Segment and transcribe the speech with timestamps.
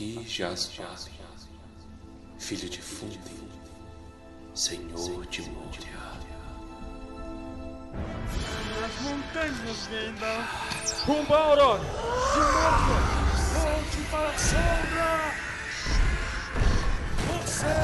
[0.00, 0.70] Aqui jaz
[2.38, 3.50] filho de Fundin,
[4.54, 6.00] senhor de Moria.
[8.82, 11.04] As montanhas Gandalf.
[11.04, 11.80] Rumo a Aurora.
[11.80, 13.02] De Mordor.
[13.60, 15.34] Volte para a sombra.
[17.42, 17.74] Você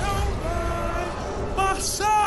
[0.00, 2.21] não vai passar.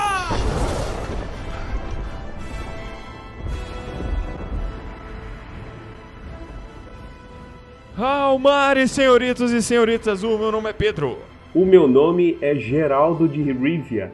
[7.98, 11.18] Almares, senhoritos e senhoritas, o meu nome é Pedro.
[11.54, 14.12] O meu nome é Geraldo de Rivia,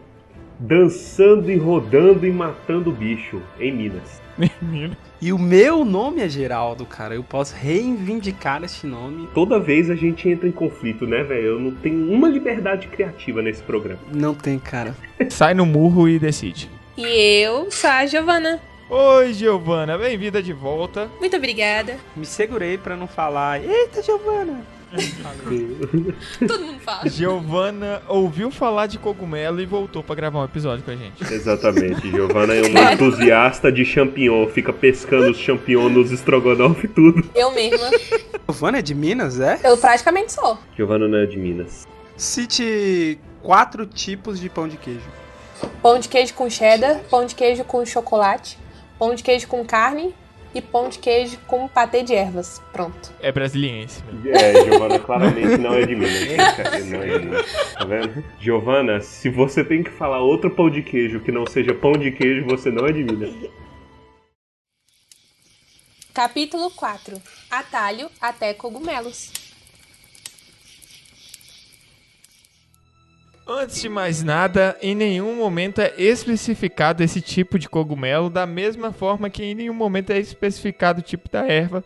[0.60, 4.22] dançando e rodando e matando bicho em Minas.
[5.20, 7.16] E o meu nome é Geraldo, cara.
[7.16, 9.28] Eu posso reivindicar este nome.
[9.34, 11.46] Toda vez a gente entra em conflito, né, velho?
[11.46, 14.00] Eu não tenho uma liberdade criativa nesse programa.
[14.14, 14.96] Não tem, cara.
[15.30, 16.70] Sai no murro e decide.
[16.96, 17.04] E
[17.44, 18.60] eu sou a Giovana.
[18.94, 21.10] Oi, Giovana, bem-vinda de volta.
[21.18, 21.98] Muito obrigada.
[22.14, 23.64] Me segurei pra não falar.
[23.64, 24.66] Eita, Giovana!
[26.46, 27.08] Todo mundo fala.
[27.08, 31.24] Giovana ouviu falar de cogumelo e voltou pra gravar um episódio com a gente.
[31.24, 32.12] Exatamente.
[32.12, 37.24] Giovana é uma entusiasta de champignon, fica pescando os champignons nos estrogonofe e tudo.
[37.34, 37.90] Eu mesma.
[38.46, 39.58] Giovana é de Minas, é?
[39.64, 40.58] Eu praticamente sou.
[40.76, 41.88] Giovana não é de Minas.
[42.18, 45.10] Cite quatro tipos de pão de queijo.
[45.82, 48.60] Pão de queijo com cheddar, pão de queijo com chocolate,
[49.02, 50.14] pão de queijo com carne
[50.54, 52.62] e pão de queijo com patê de ervas.
[52.72, 53.12] Pronto.
[53.20, 54.04] É brasiliense.
[54.04, 54.36] velho.
[54.38, 56.12] É, Giovana claramente não é de Minas.
[56.88, 57.74] Não é de Minas.
[57.74, 58.24] Tá vendo?
[58.40, 62.12] Giovana, se você tem que falar outro pão de queijo que não seja pão de
[62.12, 63.34] queijo, você não é de Minas.
[66.14, 67.20] Capítulo 4.
[67.50, 69.32] Atalho até cogumelos.
[73.54, 78.94] Antes de mais nada, em nenhum momento é especificado esse tipo de cogumelo, da mesma
[78.94, 81.84] forma que em nenhum momento é especificado o tipo da erva.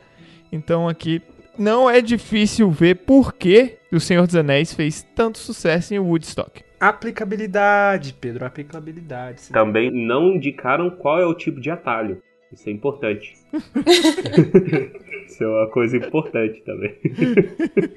[0.52, 1.24] Então aqui
[1.58, 6.64] não é difícil ver por que o Senhor dos Anéis fez tanto sucesso em Woodstock.
[6.80, 9.50] Aplicabilidade, Pedro, aplicabilidade.
[9.52, 12.22] Também não indicaram qual é o tipo de atalho.
[12.56, 13.36] Isso é importante.
[15.28, 16.96] Isso é uma coisa importante também.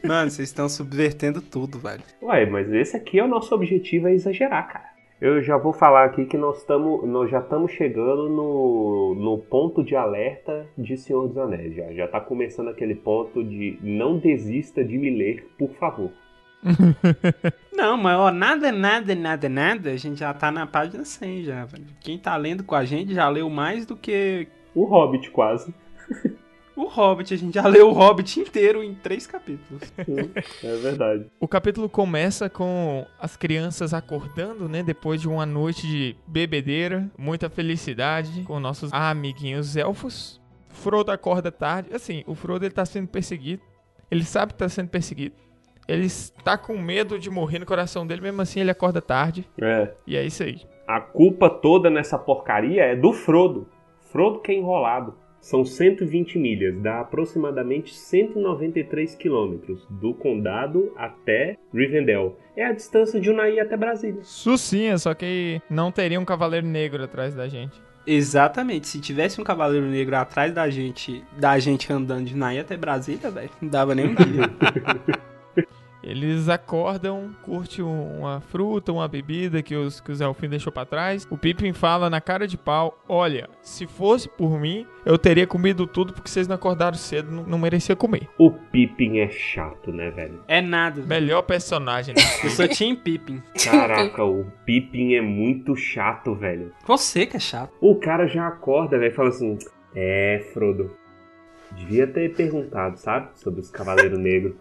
[0.05, 2.03] Mano, vocês estão subvertendo tudo, velho.
[2.21, 4.89] Ué, mas esse aqui é o nosso objetivo, é exagerar, cara.
[5.21, 9.83] Eu já vou falar aqui que nós, tamo, nós já estamos chegando no, no ponto
[9.83, 11.75] de alerta de Senhor dos Anéis.
[11.75, 16.11] Já, já tá começando aquele ponto de não desista de me ler, por favor.
[17.73, 21.65] Não, mas ó, nada, nada, nada, nada, a gente já tá na página 100 já,
[21.65, 21.87] velho.
[22.01, 25.73] Quem tá lendo com a gente já leu mais do que O Hobbit, quase.
[26.75, 27.33] o Hobbit.
[27.35, 29.83] A gente já leu o Hobbit inteiro em três capítulos.
[30.65, 31.27] É verdade.
[31.39, 34.83] O capítulo começa com as crianças acordando, né?
[34.83, 40.41] Depois de uma noite de bebedeira, muita felicidade com nossos amiguinhos elfos.
[40.69, 41.91] Frodo acorda tarde.
[41.95, 43.63] Assim, o Frodo ele tá sendo perseguido.
[44.11, 45.35] Ele sabe que tá sendo perseguido.
[45.89, 49.49] Ele está com medo de morrer no coração dele, mesmo assim ele acorda tarde.
[49.61, 49.91] É.
[50.07, 50.61] E é isso aí.
[50.87, 53.67] A culpa toda nessa porcaria é do Frodo.
[54.13, 55.15] Frodo que é enrolado.
[55.41, 62.37] São 120 milhas, dá aproximadamente 193 quilômetros do condado até Rivendell.
[62.57, 64.21] É a distância de Unai até Brasília.
[64.25, 67.81] Sucinha, só que não teria um cavaleiro negro atrás da gente.
[68.07, 68.89] Exatamente.
[68.89, 73.31] Se tivesse um cavaleiro negro atrás da gente, da gente andando de Naí até Brasília,
[73.31, 74.51] velho, não dava nem um dia.
[76.09, 80.85] Eles acordam, curte um- uma fruta, uma bebida que os, que os elfinhos deixou pra
[80.87, 81.27] trás.
[81.31, 85.87] O Pippin fala na cara de pau: Olha, se fosse por mim, eu teria comido
[85.87, 88.29] tudo porque vocês não acordaram cedo, não, não merecia comer.
[88.39, 90.43] O Pippin é chato, né, velho?
[90.49, 90.97] É nada.
[91.03, 91.09] velho.
[91.09, 92.15] Melhor personagem.
[92.43, 93.43] Eu sou Team Pippin.
[93.65, 96.73] Caraca, o Pippin é muito chato, velho.
[96.87, 97.73] Você que é chato.
[97.81, 99.59] O cara já acorda, velho, e fala assim:
[99.95, 100.91] É, Frodo,
[101.73, 103.29] devia ter perguntado, sabe?
[103.35, 104.55] Sobre os Cavaleiros Negros.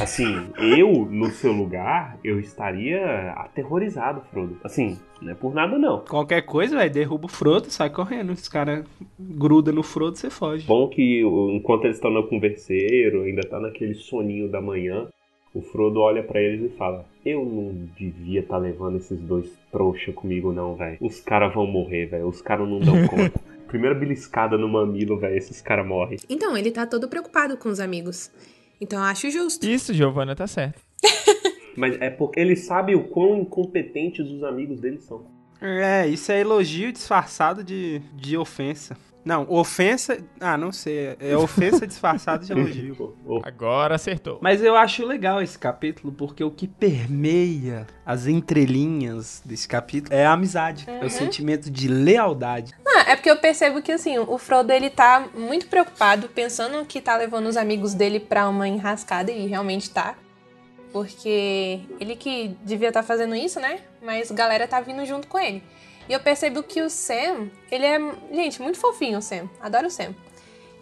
[0.00, 4.58] Assim, eu, no seu lugar, eu estaria aterrorizado, Frodo.
[4.62, 6.00] Assim, não é por nada não.
[6.00, 8.32] Qualquer coisa, velho, derruba o Frodo, sai correndo.
[8.32, 8.84] Os caras
[9.18, 10.66] grudam no Frodo, você foge.
[10.66, 11.22] Bom que
[11.52, 15.08] enquanto eles estão no converseiro, ainda tá naquele soninho da manhã,
[15.56, 20.12] o Frodo olha pra eles e fala: Eu não devia estar levando esses dois trouxa
[20.12, 20.98] comigo, não, velho.
[21.00, 22.28] Os caras vão morrer, velho.
[22.28, 23.40] Os caras não dão conta.
[23.66, 25.34] Primeira beliscada no mamilo, velho.
[25.34, 26.18] Esses caras morrem.
[26.28, 28.30] Então, ele tá todo preocupado com os amigos.
[28.80, 29.66] Então, eu acho justo.
[29.66, 30.80] Isso, Giovana, tá certo.
[31.76, 35.26] Mas é porque ele sabe o quão incompetentes os amigos dele são.
[35.60, 38.96] É, isso é elogio disfarçado de, de ofensa.
[39.26, 40.18] Não, ofensa.
[40.38, 41.16] Ah, não sei.
[41.18, 43.16] É ofensa disfarçada de elogio.
[43.42, 44.38] Agora acertou.
[44.40, 50.24] Mas eu acho legal esse capítulo porque o que permeia as entrelinhas desse capítulo é
[50.24, 50.86] a amizade.
[50.88, 52.72] É o sentimento de lealdade.
[52.84, 57.00] Não, é porque eu percebo que, assim, o Frodo, ele tá muito preocupado, pensando que
[57.00, 60.14] tá levando os amigos dele pra uma enrascada, e realmente tá.
[60.92, 63.80] Porque ele que devia estar fazendo isso, né?
[64.00, 65.64] Mas a galera tá vindo junto com ele.
[66.08, 67.98] E eu percebo que o Sam, ele é,
[68.32, 69.48] gente, muito fofinho o Sam.
[69.60, 70.14] Adoro o Sam.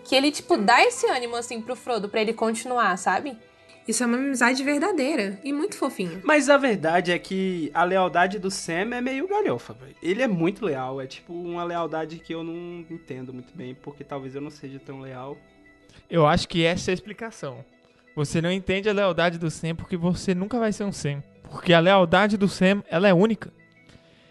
[0.05, 3.38] Que ele, tipo, dá esse ânimo, assim, pro Frodo, pra ele continuar, sabe?
[3.87, 6.21] Isso é uma amizade verdadeira e muito fofinha.
[6.25, 9.94] Mas a verdade é que a lealdade do Sam é meio galhofa, velho.
[10.03, 14.03] Ele é muito leal, é tipo uma lealdade que eu não entendo muito bem, porque
[14.03, 15.37] talvez eu não seja tão leal.
[16.09, 17.62] Eu acho que essa é a explicação.
[18.17, 21.23] Você não entende a lealdade do Sam porque você nunca vai ser um Sam.
[21.50, 23.53] Porque a lealdade do Sam, ela é única.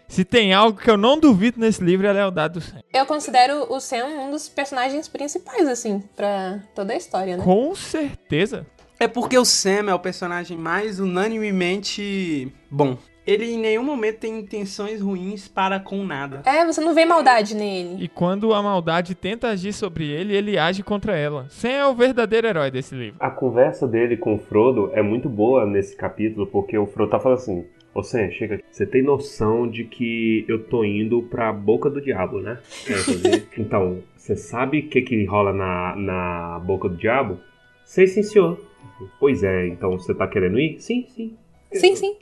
[0.08, 2.80] Se tem algo que eu não duvido nesse livro é a lealdade do Sam.
[2.92, 7.44] Eu considero o Sam um dos personagens principais, assim, pra toda a história, né?
[7.44, 8.66] Com certeza.
[8.98, 12.96] É porque o Sam é o personagem mais unanimemente bom.
[13.26, 16.42] Ele em nenhum momento tem intenções ruins para com nada.
[16.44, 17.96] É, você não vê maldade nele.
[17.98, 21.46] E quando a maldade tenta agir sobre ele, ele age contra ela.
[21.48, 23.16] Sam é o verdadeiro herói desse livro.
[23.18, 27.18] A conversa dele com o Frodo é muito boa nesse capítulo, porque o Frodo tá
[27.18, 28.64] falando assim: Ô Sam, chega aqui.
[28.68, 32.58] Você tem noção de que eu tô indo pra boca do diabo, né?
[33.56, 37.38] Então, você sabe o que que rola na, na boca do diabo?
[37.84, 38.60] Sei sim, senhor.
[39.20, 40.80] Pois é, então você tá querendo ir?
[40.80, 41.36] Sim, sim.
[41.72, 42.16] Sim, sim.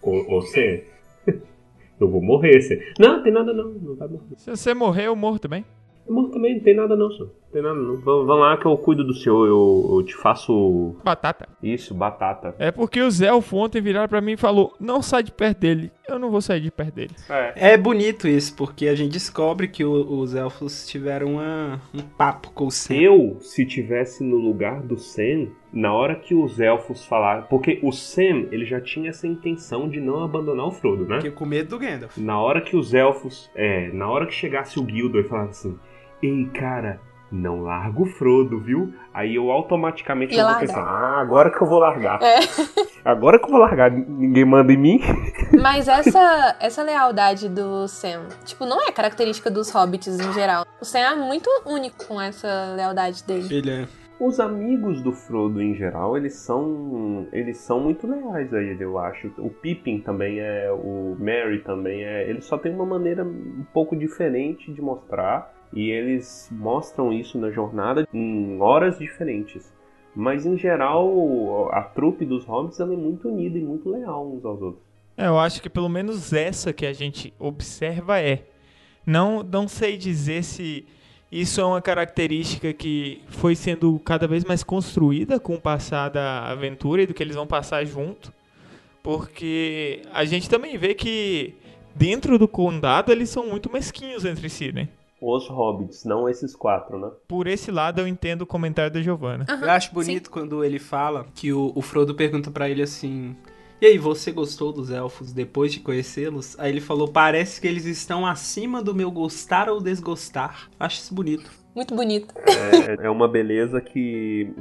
[0.00, 0.80] Ô, ô Sam,
[2.00, 2.76] eu vou morrer, Sam.
[2.98, 4.36] Não, tem nada não, não vai morrer.
[4.38, 5.66] Se você morrer, eu morro também.
[6.06, 7.26] Eu morro também, não tem nada não, senhor.
[7.28, 7.96] Não tem nada não.
[8.00, 11.48] Vamos, vamos lá que eu cuido do senhor, eu, eu te faço Batata.
[11.62, 12.54] isso, batata.
[12.58, 15.90] É porque os elfos ontem viraram pra mim e falou: não sai de perto dele.
[16.06, 17.14] Eu não vou sair de perto dele.
[17.56, 22.50] É bonito isso, porque a gente descobre que o- os elfos tiveram uma- um papo
[22.52, 22.94] com o Sam.
[22.96, 27.44] Eu, se tivesse no lugar do Sam, na hora que os elfos falaram.
[27.44, 31.16] Porque o Sam, ele já tinha essa intenção de não abandonar o Frodo, né?
[31.16, 32.18] Fiquei com medo do Gandalf.
[32.18, 33.50] Na hora que os elfos.
[33.54, 35.78] É, na hora que chegasse o Gildor e falasse assim:
[36.22, 37.00] Ei, cara,
[37.34, 38.94] não larga o Frodo, viu?
[39.12, 40.66] Aí eu automaticamente eu vou largar.
[40.66, 42.22] pensar: Ah, agora que eu vou largar.
[42.22, 42.38] É.
[43.04, 45.00] Agora que eu vou largar, ninguém manda em mim.
[45.60, 50.64] Mas essa, essa lealdade do Sam, tipo, não é característica dos hobbits em geral.
[50.80, 53.54] O Sam é muito único com essa lealdade dele.
[53.54, 53.88] Ele é.
[54.18, 58.96] Os amigos do Frodo em geral, eles são eles são muito leais a ele, eu
[58.96, 59.30] acho.
[59.36, 62.26] O Pippin também é, o Merry também é.
[62.30, 67.50] Eles só têm uma maneira um pouco diferente de mostrar e eles mostram isso na
[67.50, 69.72] jornada em horas diferentes.
[70.14, 74.62] Mas em geral, a trupe dos hobbits é muito unida e muito leal uns aos
[74.62, 74.82] outros.
[75.16, 78.44] É, eu acho que pelo menos essa que a gente observa é.
[79.04, 80.86] Não, não sei dizer se
[81.30, 86.46] isso é uma característica que foi sendo cada vez mais construída com o passar da
[86.46, 88.32] aventura e do que eles vão passar junto.
[89.02, 91.54] Porque a gente também vê que
[91.94, 94.88] dentro do condado eles são muito mesquinhos entre si, né?
[95.26, 97.10] Os hobbits, não esses quatro, né?
[97.26, 99.46] Por esse lado eu entendo o comentário da Giovanna.
[99.48, 103.34] Eu acho bonito quando ele fala que o, o Frodo pergunta pra ele assim:
[103.80, 106.58] E aí, você gostou dos elfos depois de conhecê-los?
[106.58, 110.68] Aí ele falou: Parece que eles estão acima do meu gostar ou desgostar.
[110.78, 111.50] Acho isso bonito.
[111.74, 112.34] Muito bonito.
[112.46, 114.52] É, é uma beleza que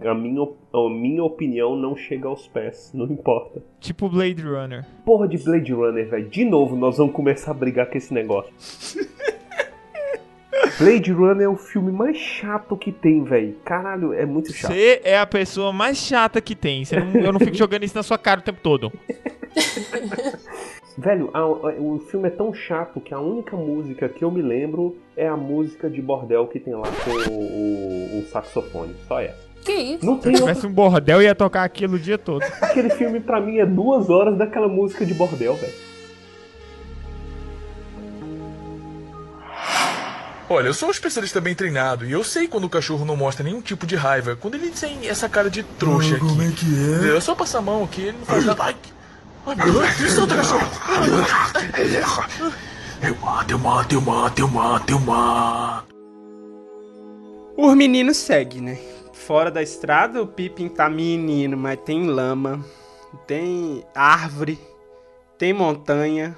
[0.00, 3.62] a minha, a minha opinião não chega aos pés, não importa.
[3.80, 4.84] Tipo Blade Runner.
[5.04, 6.28] Porra de Blade Runner, velho.
[6.28, 8.52] De novo nós vamos começar a brigar com esse negócio.
[10.78, 13.54] Blade Runner é o filme mais chato que tem, velho.
[13.64, 14.72] Caralho, é muito chato.
[14.72, 16.84] Você é a pessoa mais chata que tem.
[16.84, 18.92] Você não- eu não fico jogando isso na sua cara o tempo todo.
[20.98, 24.40] Velho, a- a- o filme é tão chato que a única música que eu me
[24.40, 27.34] lembro é a música de bordel que tem lá com o,
[28.16, 28.94] o- o saxofone.
[29.06, 29.44] Só essa.
[29.62, 30.06] Que isso?
[30.06, 32.42] Não tem Se tivesse um bordel, ia tocar aquilo o dia todo.
[32.62, 35.72] Aquele filme pra mim é duas horas daquela música de bordel, velho.
[40.48, 43.42] Olha, eu sou um especialista bem treinado e eu sei quando o cachorro não mostra
[43.42, 44.36] nenhum tipo de raiva.
[44.36, 46.20] Quando ele tem essa cara de trouxa aqui.
[46.20, 46.66] Como é que
[47.10, 47.16] é?
[47.16, 48.62] É só passar a mão aqui, ele não faz nada.
[48.62, 48.76] Ai,
[49.46, 50.62] ai meu Deus, me solta, cachorro.
[53.02, 55.86] Eu mato, eu mato, eu mato, eu mato, eu mato.
[57.56, 58.78] Os meninos seguem, né?
[59.12, 62.64] Fora da estrada, o Pippin tá menino, mas tem lama,
[63.26, 64.60] tem árvore,
[65.36, 66.36] tem montanha.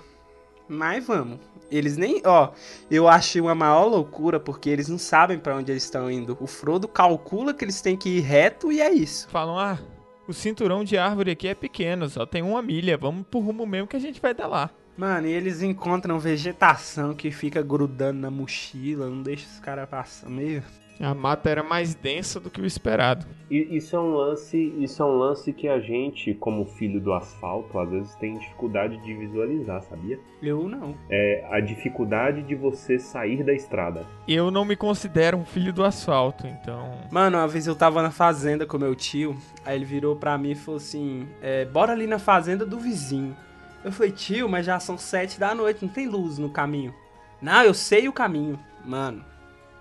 [0.69, 1.39] Mas vamos.
[1.71, 2.23] Eles nem.
[2.25, 2.51] Ó,
[2.91, 6.37] eu achei uma maior loucura porque eles não sabem pra onde eles estão indo.
[6.41, 9.29] O Frodo calcula que eles têm que ir reto e é isso.
[9.29, 9.79] Falam, ah,
[10.27, 12.97] o cinturão de árvore aqui é pequeno, só tem uma milha.
[12.97, 14.71] Vamos pro rumo mesmo que a gente vai dar lá.
[14.97, 20.29] Mano, e eles encontram vegetação que fica grudando na mochila, não deixa os caras passar
[20.29, 20.63] meio.
[21.01, 23.27] A mata era mais densa do que o esperado.
[23.51, 27.13] E isso é um lance, isso é um lance que a gente, como filho do
[27.13, 30.19] asfalto, às vezes tem dificuldade de visualizar, sabia?
[30.43, 30.95] Eu não.
[31.09, 34.05] É a dificuldade de você sair da estrada.
[34.27, 36.91] Eu não me considero um filho do asfalto, então.
[37.11, 40.51] Mano, uma vez eu tava na fazenda com meu tio, aí ele virou pra mim
[40.51, 43.37] e falou assim: é, bora ali na fazenda do vizinho.
[43.85, 46.93] Eu falei, tio, mas já são sete da noite, não tem luz no caminho.
[47.41, 48.59] Não, eu sei o caminho.
[48.85, 49.25] Mano,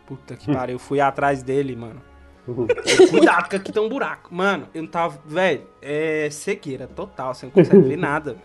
[0.07, 2.01] puta que pariu, eu fui atrás dele, mano.
[3.11, 4.33] Cuidado que aqui tem um buraco.
[4.33, 5.21] Mano, eu não tava.
[5.25, 8.37] Velho, é cegueira total, você não consegue ver nada.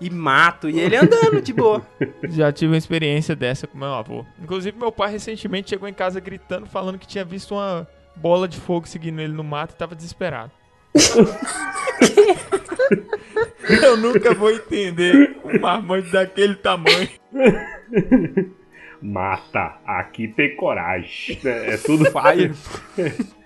[0.00, 1.84] E mato, e ele andando de boa.
[2.22, 4.24] Já tive uma experiência dessa com meu avô.
[4.40, 8.58] Inclusive, meu pai recentemente chegou em casa gritando, falando que tinha visto uma bola de
[8.58, 10.52] fogo seguindo ele no mato e tava desesperado.
[13.82, 17.08] Eu nunca vou entender um marmanjo daquele tamanho.
[19.00, 21.38] Mata, aqui tem coragem.
[21.44, 22.52] É, é tudo Fire.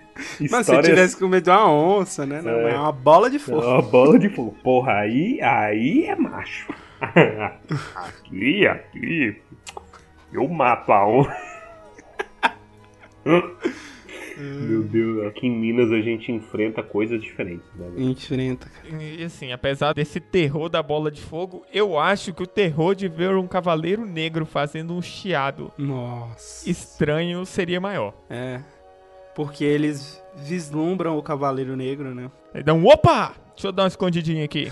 [0.51, 2.39] Mas se tivesse com medo de uma onça, né?
[2.41, 2.73] Não, É.
[2.73, 3.61] é uma bola de É fogo.
[3.65, 4.55] uma bola de fogo.
[4.63, 6.71] Porra, aí, aí é macho.
[7.95, 9.41] aqui, aqui.
[10.31, 11.35] Eu mato a onça.
[14.37, 17.89] Meu Deus, aqui em Minas a gente enfrenta coisas diferentes, né?
[17.89, 18.09] velho?
[18.09, 19.03] Enfrenta, cara.
[19.03, 23.07] E assim, apesar desse terror da bola de fogo, eu acho que o terror de
[23.07, 26.69] ver um cavaleiro negro fazendo um chiado Nossa.
[26.69, 28.13] estranho seria maior.
[28.29, 28.61] É.
[29.35, 32.29] Porque eles vislumbram o Cavaleiro Negro, né?
[32.53, 33.33] Aí dá um opa!
[33.55, 34.71] Deixa eu dar uma escondidinha aqui.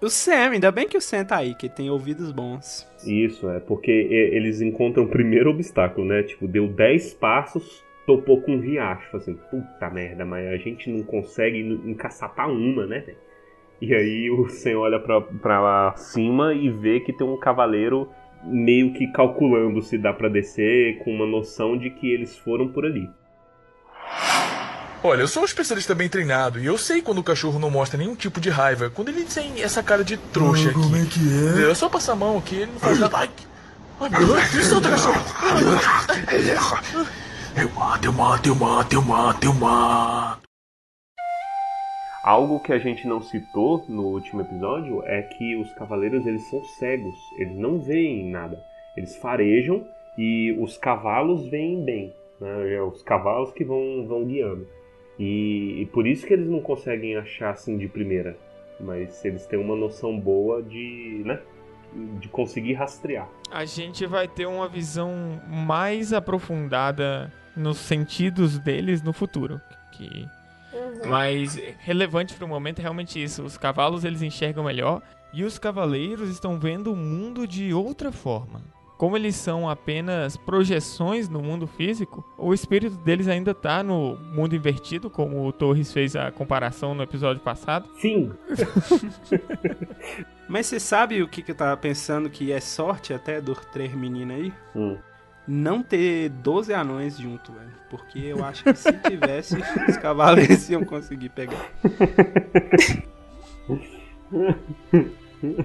[0.00, 2.86] O Sam, ainda bem que o Sam tá aí, que tem ouvidos bons.
[3.06, 6.22] Isso, é porque eles encontram o primeiro obstáculo, né?
[6.22, 9.16] Tipo, deu 10 passos, topou com um riacho.
[9.16, 13.04] Assim, puta merda, mas a gente não consegue en- encaçapar uma, né?
[13.80, 18.08] E aí o Sen olha pra, pra cima e vê que tem um cavaleiro
[18.44, 22.84] meio que calculando se dá pra descer, com uma noção de que eles foram por
[22.86, 23.08] ali.
[25.02, 27.98] Olha, eu sou um especialista bem treinado e eu sei quando o cachorro não mostra
[27.98, 30.80] nenhum tipo de raiva, quando ele tem essa cara de trouxa aqui.
[30.80, 31.20] Como é que
[31.60, 31.64] é?
[31.64, 33.16] Eu só passo a mão aqui, ele não faz nada.
[33.18, 33.30] Ai,
[34.00, 35.20] ai meu Deus, solta, cachorro!
[37.58, 40.42] Eu mato, eu mato, eu mato, eu mato, eu mato.
[42.22, 46.62] Algo que a gente não citou no último episódio é que os cavaleiros eles são
[46.78, 48.62] cegos, eles não veem nada.
[48.94, 49.86] Eles farejam
[50.18, 52.74] e os cavalos veem bem, né?
[52.74, 54.68] É os cavalos que vão, vão guiando.
[55.18, 58.36] E, e por isso que eles não conseguem achar assim de primeira,
[58.78, 61.40] mas eles têm uma noção boa de, né,
[62.20, 63.30] de conseguir rastrear.
[63.50, 69.60] A gente vai ter uma visão mais aprofundada nos sentidos deles no futuro.
[69.92, 70.28] Que
[71.06, 73.42] Mas relevante para o momento é realmente isso.
[73.42, 78.62] Os cavalos eles enxergam melhor e os cavaleiros estão vendo o mundo de outra forma.
[78.96, 84.56] Como eles são apenas projeções no mundo físico, o espírito deles ainda tá no mundo
[84.56, 87.90] invertido, como o Torres fez a comparação no episódio passado.
[87.96, 88.32] Fim.
[90.48, 93.94] Mas você sabe o que, que eu tava pensando que é sorte até dos três
[93.94, 94.52] meninos aí?
[94.74, 94.96] Hum.
[95.46, 97.76] Não ter 12 anões junto, velho.
[97.88, 99.56] Porque eu acho que se tivesse,
[99.88, 101.70] os cavaleiros iam conseguir pegar.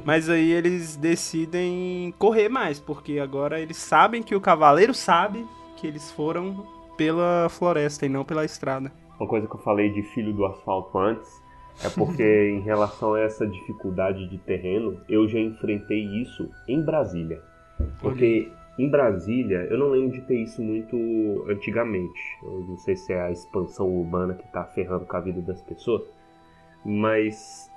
[0.06, 5.44] Mas aí eles decidem correr mais, porque agora eles sabem que o cavaleiro sabe
[5.78, 6.64] que eles foram
[6.96, 8.92] pela floresta e não pela estrada.
[9.20, 11.42] Uma coisa que eu falei de filho do asfalto antes
[11.84, 12.24] é porque,
[12.54, 17.42] em relação a essa dificuldade de terreno, eu já enfrentei isso em Brasília.
[18.00, 22.20] Porque em Brasília, eu não lembro de ter isso muito antigamente.
[22.42, 25.62] Eu não sei se é a expansão urbana que tá ferrando com a vida das
[25.62, 26.04] pessoas,
[26.84, 27.70] mas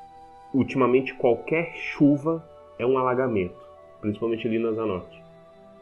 [0.53, 2.49] ultimamente qualquer chuva
[2.79, 3.61] é um alagamento,
[4.01, 5.23] principalmente ali na Asa Norte.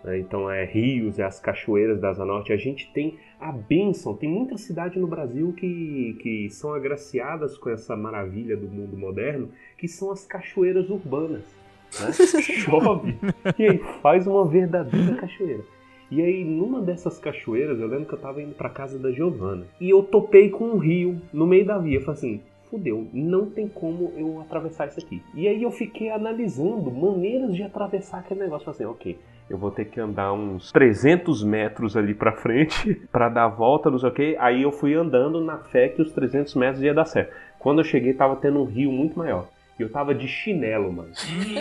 [0.03, 0.19] né?
[0.19, 2.53] Então é rios, é as cachoeiras da Asa Norte.
[2.53, 7.69] A gente tem a bênção, tem muita cidade no Brasil que, que são agraciadas com
[7.69, 11.62] essa maravilha do mundo moderno, que são as cachoeiras urbanas.
[12.01, 12.13] Né?
[12.59, 13.19] Chove
[13.59, 15.63] e aí faz uma verdadeira cachoeira.
[16.11, 19.65] E aí, numa dessas cachoeiras, eu lembro que eu tava indo pra casa da Giovana.
[19.81, 21.97] E eu topei com um rio no meio da via.
[21.97, 25.23] Eu falei assim, fudeu, não tem como eu atravessar isso aqui.
[25.35, 28.67] E aí eu fiquei analisando maneiras de atravessar aquele negócio.
[28.67, 29.19] Falei assim, ok,
[29.49, 33.91] eu vou ter que andar uns 300 metros ali pra frente pra dar a volta,
[33.91, 34.37] não sei o que.
[34.39, 37.35] Aí eu fui andando na fé que os 300 metros ia dar certo.
[37.59, 39.49] Quando eu cheguei, tava tendo um rio muito maior.
[39.79, 41.13] E eu tava de chinelo, mano.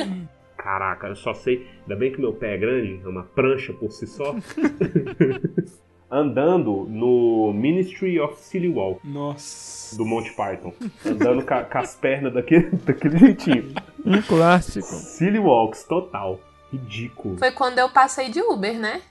[0.58, 1.68] Caraca, eu só sei.
[1.82, 4.36] Ainda bem que meu pé é grande, é uma prancha por si só.
[6.10, 9.96] Andando no Ministry of Silly Walk Nossa.
[9.96, 10.74] do Monty Python.
[11.06, 13.74] Andando ca- com as pernas daquele, daquele jeitinho.
[14.06, 14.88] Um clássico.
[14.88, 16.40] Silly Walks, total.
[16.72, 17.38] Ridículo.
[17.38, 19.02] Foi quando eu passei de Uber, né?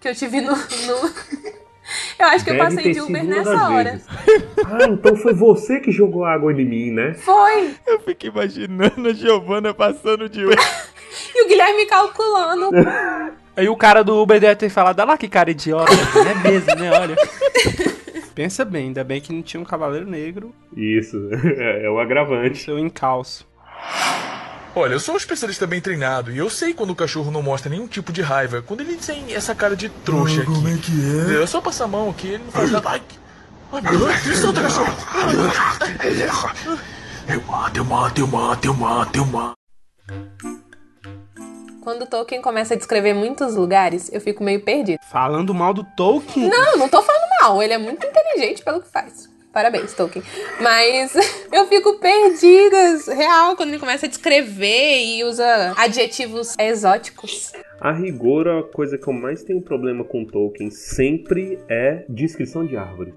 [0.00, 0.52] Que eu te vi no.
[0.52, 0.56] no...
[2.18, 3.90] Eu acho que eu Deve passei ter de Uber nessa hora.
[3.92, 4.06] vezes.
[4.64, 7.14] Ah, então foi você que jogou água em mim, né?
[7.14, 7.74] Foi!
[7.86, 10.58] Eu fico imaginando a Giovana passando de Uber.
[11.34, 12.70] E o Guilherme calculando.
[13.56, 15.90] Aí o cara do Uber deve ter falado, olha lá que cara idiota.
[16.14, 16.90] Não é mesmo, né?
[16.98, 17.16] Olha.
[18.32, 21.16] Pensa bem, ainda bem que não tinha um cavaleiro negro, Isso,
[21.58, 22.58] é o agravante.
[22.62, 23.44] seu encalço.
[24.74, 27.68] Olha, eu sou um especialista bem treinado e eu sei quando o cachorro não mostra
[27.68, 28.62] nenhum tipo de raiva.
[28.62, 30.52] Quando ele tem essa cara de trouxa aqui.
[30.52, 31.42] Como é que é?
[31.42, 32.88] É só passar a mão aqui, ele não faz nada.
[32.88, 33.02] Ai,
[33.72, 34.96] ai meu Deus, é outro cachorro.
[37.28, 39.54] Eu mato, eu mato, eu mato, eu mato, eu mato.
[41.82, 45.00] Quando o Tolkien começa a descrever muitos lugares, eu fico meio perdido.
[45.10, 46.48] Falando mal do Tolkien.
[46.48, 47.62] Não, não tô falando mal.
[47.62, 49.28] Ele é muito inteligente pelo que faz.
[49.52, 50.24] Parabéns, Tolkien.
[50.60, 51.14] Mas
[51.52, 57.52] eu fico perdida, real, quando ele começa a descrever e usa adjetivos exóticos.
[57.80, 62.76] A rigor, a coisa que eu mais tenho problema com Tolkien sempre é descrição de
[62.76, 63.14] árvore.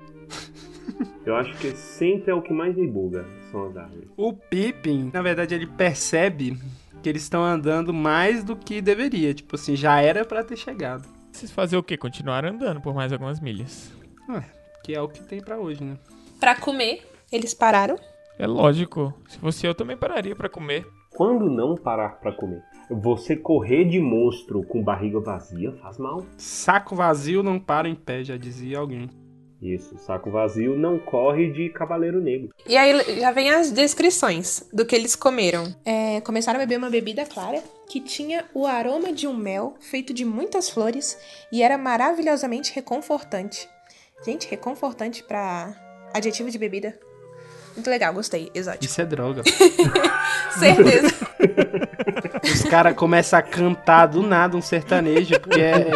[1.25, 4.09] Eu acho que sempre é o que mais me buga, são as árvores.
[4.17, 6.57] O Pippin, na verdade, ele percebe
[7.01, 9.33] que eles estão andando mais do que deveria.
[9.33, 11.07] Tipo assim, já era pra ter chegado.
[11.31, 11.97] Vocês fazer o quê?
[11.97, 13.91] Continuar andando por mais algumas milhas.
[14.29, 14.43] Ué,
[14.83, 15.97] que é o que tem pra hoje, né?
[16.43, 17.95] Pra comer, eles pararam.
[18.37, 19.13] É lógico.
[19.29, 20.85] Se fosse eu, também pararia pra comer.
[21.15, 22.61] Quando não parar pra comer?
[22.91, 26.25] Você correr de monstro com barriga vazia faz mal.
[26.35, 29.09] Saco vazio não para em pé, já dizia alguém.
[29.61, 32.49] Isso, saco vazio não corre de cavaleiro negro.
[32.67, 35.73] E aí já vem as descrições do que eles comeram.
[35.85, 40.13] É, começaram a beber uma bebida clara que tinha o aroma de um mel feito
[40.13, 41.17] de muitas flores
[41.53, 43.69] e era maravilhosamente reconfortante.
[44.25, 45.82] Gente, reconfortante pra
[46.13, 46.99] adjetivo de bebida.
[47.75, 48.51] Muito legal, gostei.
[48.53, 48.85] Exótico.
[48.85, 49.43] Isso é droga.
[50.57, 51.13] Certeza.
[52.43, 55.91] Os caras começam a cantar do nada um sertanejo, porque é.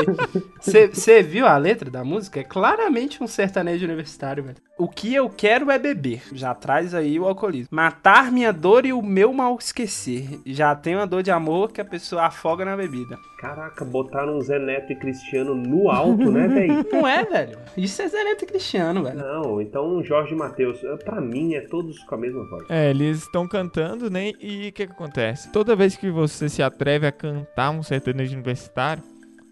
[0.59, 2.39] Você viu a letra da música?
[2.39, 4.57] É claramente um sertanejo universitário, velho.
[4.77, 6.21] O que eu quero é beber.
[6.31, 7.69] Já traz aí o alcoolismo.
[7.71, 10.39] Matar minha dor e o meu mal esquecer.
[10.45, 13.17] Já tem uma dor de amor que a pessoa afoga na bebida.
[13.39, 16.85] Caraca, botaram Zé Neto e Cristiano no alto, né, velho?
[16.91, 17.57] Não é, velho?
[17.75, 19.17] Isso é Zé Neto e Cristiano, velho.
[19.17, 22.65] Não, então Jorge Matheus, pra mim é todos com a mesma voz.
[22.69, 24.31] É, eles estão cantando, né?
[24.39, 25.51] E o que, que acontece?
[25.51, 29.03] Toda vez que você se atreve a cantar um sertanejo universitário,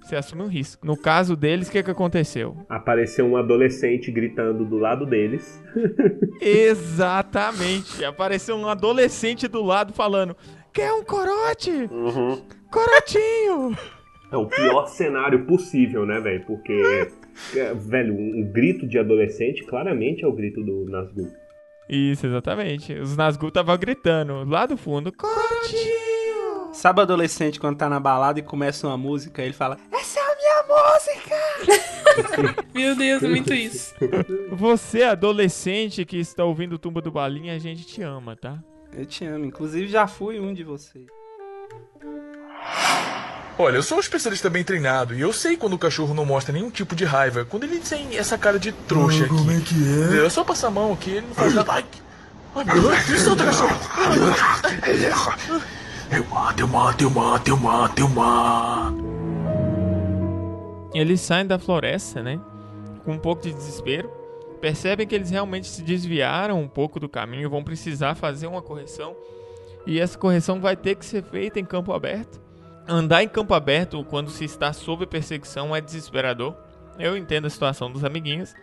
[0.06, 0.86] você assume um risco.
[0.86, 2.56] No caso deles, o que, que aconteceu?
[2.70, 5.60] Apareceu um adolescente gritando do lado deles.
[6.40, 8.06] Exatamente.
[8.06, 10.36] Apareceu um adolescente do lado falando:
[10.72, 11.72] Quer um corote?
[11.90, 12.40] Uhum.
[12.70, 13.76] Corotinho!
[14.32, 16.44] É o pior cenário possível, né, velho?
[16.46, 17.10] Porque,
[17.56, 21.32] é, velho, um, um grito de adolescente claramente é o grito do Nazgûl.
[21.90, 22.94] Isso, exatamente.
[22.94, 26.74] Os Nazgûl estavam gritando lá do fundo: Corotinho!
[26.74, 30.24] Sabe o adolescente quando tá na balada e começa uma música, ele fala: Essa é
[30.24, 32.66] a minha música!
[32.74, 33.94] Meu Deus, muito isso.
[34.52, 38.62] Você, adolescente que está ouvindo o Tumba do Balinha, a gente te ama, tá?
[38.92, 41.06] Eu te amo, inclusive já fui um de vocês.
[43.58, 46.52] Olha, eu sou um especialista bem treinado e eu sei quando o cachorro não mostra
[46.52, 47.46] nenhum tipo de raiva.
[47.46, 49.30] Quando ele tem essa cara de trouxa aqui.
[49.30, 49.76] Como é que
[50.20, 50.26] é?
[50.26, 51.72] É só passar a mão aqui, ele não faz nada.
[51.72, 51.86] Ai,
[52.54, 53.80] ai meu Deus, isso é outro cachorro.
[56.12, 59.06] Eu mato, eu mato, eu mato, eu mato, eu mato.
[60.94, 62.40] Eles saem da floresta, né?
[63.06, 64.10] Com um pouco de desespero.
[64.60, 69.16] Percebem que eles realmente se desviaram um pouco do caminho, vão precisar fazer uma correção.
[69.88, 72.45] E essa correção vai ter que ser feita em campo aberto.
[72.88, 76.56] Andar em campo aberto quando se está sob perseguição é desesperador.
[77.00, 78.54] Eu entendo a situação dos amiguinhos,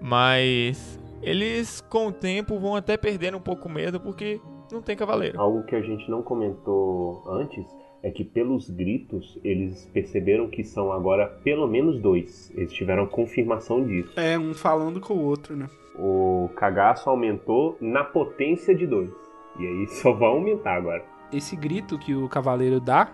[0.00, 4.96] mas eles com o tempo vão até perder um pouco o medo porque não tem
[4.96, 5.40] cavaleiro.
[5.40, 7.66] Algo que a gente não comentou antes
[8.04, 12.52] é que pelos gritos eles perceberam que são agora pelo menos dois.
[12.54, 14.12] Eles tiveram confirmação disso.
[14.18, 15.68] É, um falando com o outro, né?
[15.98, 19.10] O cagaço aumentou na potência de dois.
[19.58, 21.04] E aí só vai aumentar agora.
[21.32, 23.12] Esse grito que o cavaleiro dá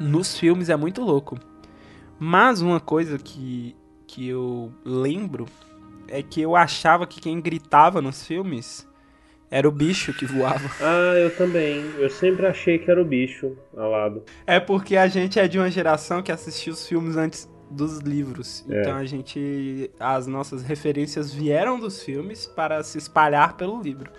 [0.00, 1.38] nos filmes é muito louco.
[2.18, 5.46] Mas uma coisa que, que eu lembro
[6.08, 8.88] é que eu achava que quem gritava nos filmes
[9.50, 10.68] era o bicho que voava.
[10.80, 11.84] Ah, eu também.
[11.98, 14.22] Eu sempre achei que era o bicho alado.
[14.46, 18.64] É porque a gente é de uma geração que assistiu os filmes antes dos livros.
[18.68, 18.80] É.
[18.80, 19.90] Então a gente.
[19.98, 24.10] As nossas referências vieram dos filmes para se espalhar pelo livro.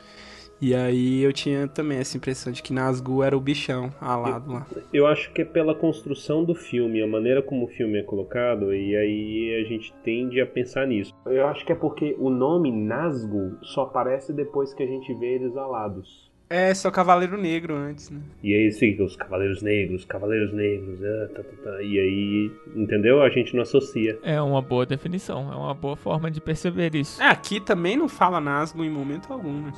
[0.61, 4.67] E aí eu tinha também essa impressão de que Nazgûl era o bichão alado lá.
[4.91, 8.73] Eu acho que é pela construção do filme, a maneira como o filme é colocado,
[8.73, 11.13] e aí a gente tende a pensar nisso.
[11.25, 15.35] Eu acho que é porque o nome Nazgûl só aparece depois que a gente vê
[15.35, 16.29] eles alados.
[16.49, 18.19] É, só Cavaleiro Negro antes, né?
[18.41, 21.83] E aí fica os Cavaleiros Negros, Cavaleiros Negros, ah, tá, tá, tá.
[21.83, 23.21] e aí, entendeu?
[23.21, 24.17] A gente não associa.
[24.23, 27.21] É uma boa definição, é uma boa forma de perceber isso.
[27.21, 29.71] É, aqui também não fala Nazgûl em momento algum, né?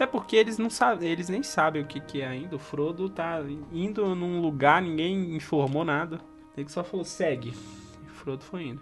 [0.00, 2.56] Até porque eles não sabem, eles nem sabem o que, que é ainda.
[2.56, 3.38] O Frodo tá
[3.70, 6.18] indo num lugar, ninguém informou nada.
[6.56, 7.50] Ele só falou, segue.
[7.50, 8.80] E o Frodo foi indo.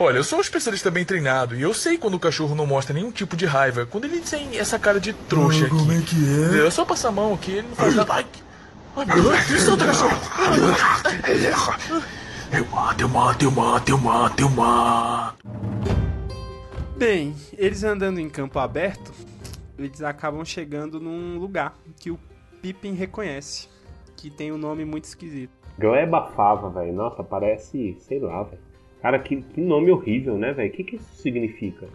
[0.00, 2.92] Olha, eu sou um especialista bem treinado e eu sei quando o cachorro não mostra
[2.92, 3.86] nenhum tipo de raiva.
[3.86, 5.76] Quando ele tem essa cara de trouxa aqui.
[5.76, 6.16] Como é que
[6.56, 6.66] é?
[6.66, 8.12] É só passar a mão aqui, ele não faz nada.
[8.12, 8.26] Ai,
[8.96, 10.16] ai meu Deus, me solta, cachorro!
[12.50, 15.99] Eu mato, eu mato, eu mato, eu mato, eu mato.
[17.00, 19.10] Bem, eles andando em campo aberto,
[19.78, 22.20] eles acabam chegando num lugar que o
[22.60, 23.70] Pippin reconhece,
[24.18, 25.50] que tem um nome muito esquisito.
[25.78, 26.92] Gleba Fava, velho.
[26.92, 28.60] Nossa, parece, sei lá, velho.
[29.00, 30.68] Cara, que, que nome horrível, né, velho?
[30.68, 31.88] O que, que isso significa?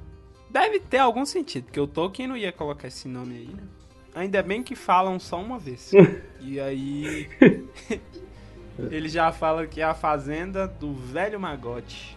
[0.49, 3.63] Deve ter algum sentido, porque o Tolkien não ia colocar esse nome aí, né?
[4.15, 5.91] Ainda bem que falam só uma vez.
[6.41, 7.29] e aí.
[8.89, 12.14] ele já fala que é a fazenda do velho Magote.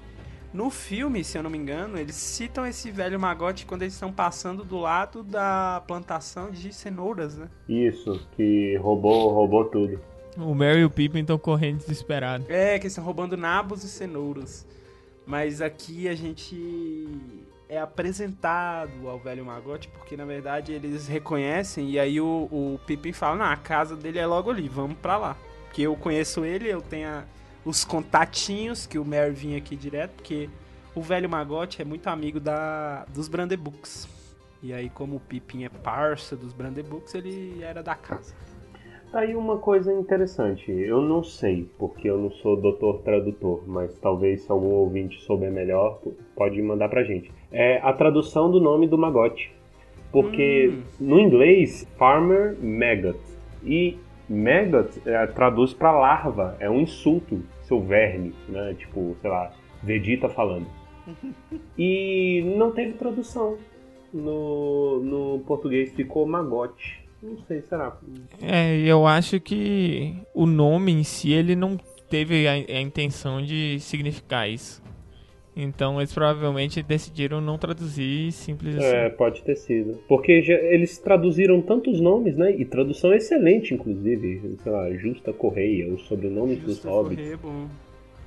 [0.52, 4.10] No filme, se eu não me engano, eles citam esse velho Magote quando eles estão
[4.10, 7.48] passando do lado da plantação de cenouras, né?
[7.68, 10.00] Isso, que roubou, roubou tudo.
[10.38, 12.48] O Merry e o Pippin estão correndo desesperados.
[12.48, 14.66] É, que eles estão roubando nabos e cenouras.
[15.26, 17.06] Mas aqui a gente
[17.68, 23.12] é apresentado ao velho Magote, porque na verdade eles reconhecem, e aí o, o Pippin
[23.12, 25.36] fala, não, a casa dele é logo ali, vamos pra lá.
[25.66, 27.24] Porque eu conheço ele, eu tenho a-
[27.68, 30.48] os contatinhos, que o Mary vinha aqui direto, porque
[30.94, 34.08] o velho Magote é muito amigo da, dos Brandebooks.
[34.62, 38.34] E aí, como o Pippin é parça dos Brandebooks, ele era da casa.
[39.12, 40.70] Tá aí uma coisa interessante.
[40.72, 45.52] Eu não sei, porque eu não sou doutor tradutor, mas talvez se algum ouvinte souber
[45.52, 46.00] melhor,
[46.34, 47.30] pode mandar pra gente.
[47.52, 49.52] É a tradução do nome do magote.
[50.10, 50.82] Porque Hum.
[51.00, 53.18] no inglês, farmer maggot.
[53.62, 58.74] E maggot é, traduz pra larva, é um insulto, seu verme, né?
[58.74, 59.52] Tipo, sei lá,
[59.82, 60.66] Vegeta falando.
[61.78, 63.56] E não teve tradução.
[64.12, 67.04] No, no português ficou magote.
[67.22, 67.96] Não sei, será?
[68.42, 71.78] É, e eu acho que o nome em si, ele não
[72.08, 74.82] teve a, a intenção de significar isso.
[75.60, 78.86] Então eles provavelmente decidiram não traduzir simples assim.
[78.86, 79.98] É, pode ter sido.
[80.08, 82.54] Porque já- eles traduziram tantos nomes, né?
[82.56, 84.54] E tradução excelente, inclusive.
[84.62, 87.16] Sei lá, Justa Correia, os sobrenomes dos Justa hobbits.
[87.16, 87.66] Correia, bom.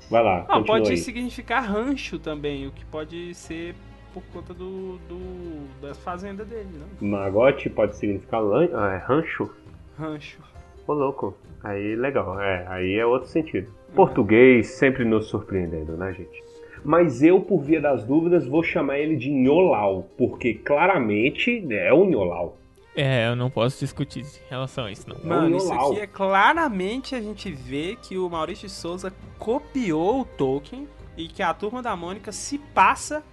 [0.10, 0.98] Vai lá, Ah, pode aí.
[0.98, 3.74] significar rancho também, o que pode ser
[4.14, 6.68] por conta do, do da fazenda dele,
[7.00, 7.08] não?
[7.08, 8.68] Magote pode significar lan...
[8.74, 9.50] ah, é rancho?
[9.98, 10.40] Rancho.
[10.86, 11.38] Ô, louco.
[11.64, 12.38] Aí, legal.
[12.42, 13.72] É, aí é outro sentido.
[13.96, 16.44] Português sempre nos surpreendendo, né, gente?
[16.84, 22.06] Mas eu, por via das dúvidas, vou chamar ele de Nholau, porque claramente é o
[22.06, 22.58] Nholau.
[22.96, 25.18] É, eu não posso discutir em relação a isso, não.
[25.24, 25.92] Mano, isso Nholau.
[25.92, 31.28] aqui é claramente a gente vê que o Maurício de Souza copiou o Tolkien e
[31.28, 33.24] que a turma da Mônica se passa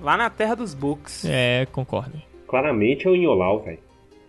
[0.00, 1.24] lá na Terra dos Books.
[1.24, 2.20] É, concordo.
[2.48, 3.78] Claramente é o Nholau, velho.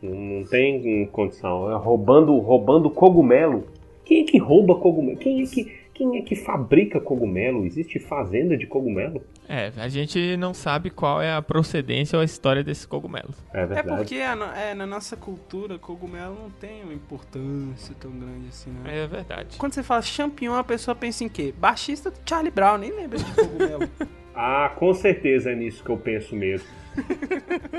[0.02, 1.72] Não, não tem condição.
[1.72, 3.66] É roubando, roubando cogumelo.
[4.04, 5.18] Quem é que rouba cogumelo?
[5.18, 7.66] Quem é que, quem é que fabrica cogumelo?
[7.66, 9.24] Existe fazenda de cogumelo?
[9.48, 13.38] É, a gente não sabe qual é a procedência ou a história desses cogumelos.
[13.54, 13.98] É É verdade.
[13.98, 19.04] porque a é, na nossa cultura, cogumelo não tem uma importância tão grande assim, né?
[19.04, 19.58] É verdade.
[19.58, 21.54] Quando você fala champignon, a pessoa pensa em quê?
[21.58, 23.90] Baixista do Charlie Brown, nem lembra de cogumelo.
[24.38, 26.68] Ah, com certeza é nisso que eu penso mesmo.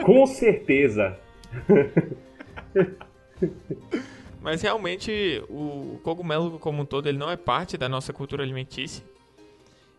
[0.07, 1.15] com certeza.
[4.47, 9.05] Mas realmente o cogumelo como um todo ele não é parte da nossa cultura alimentícia.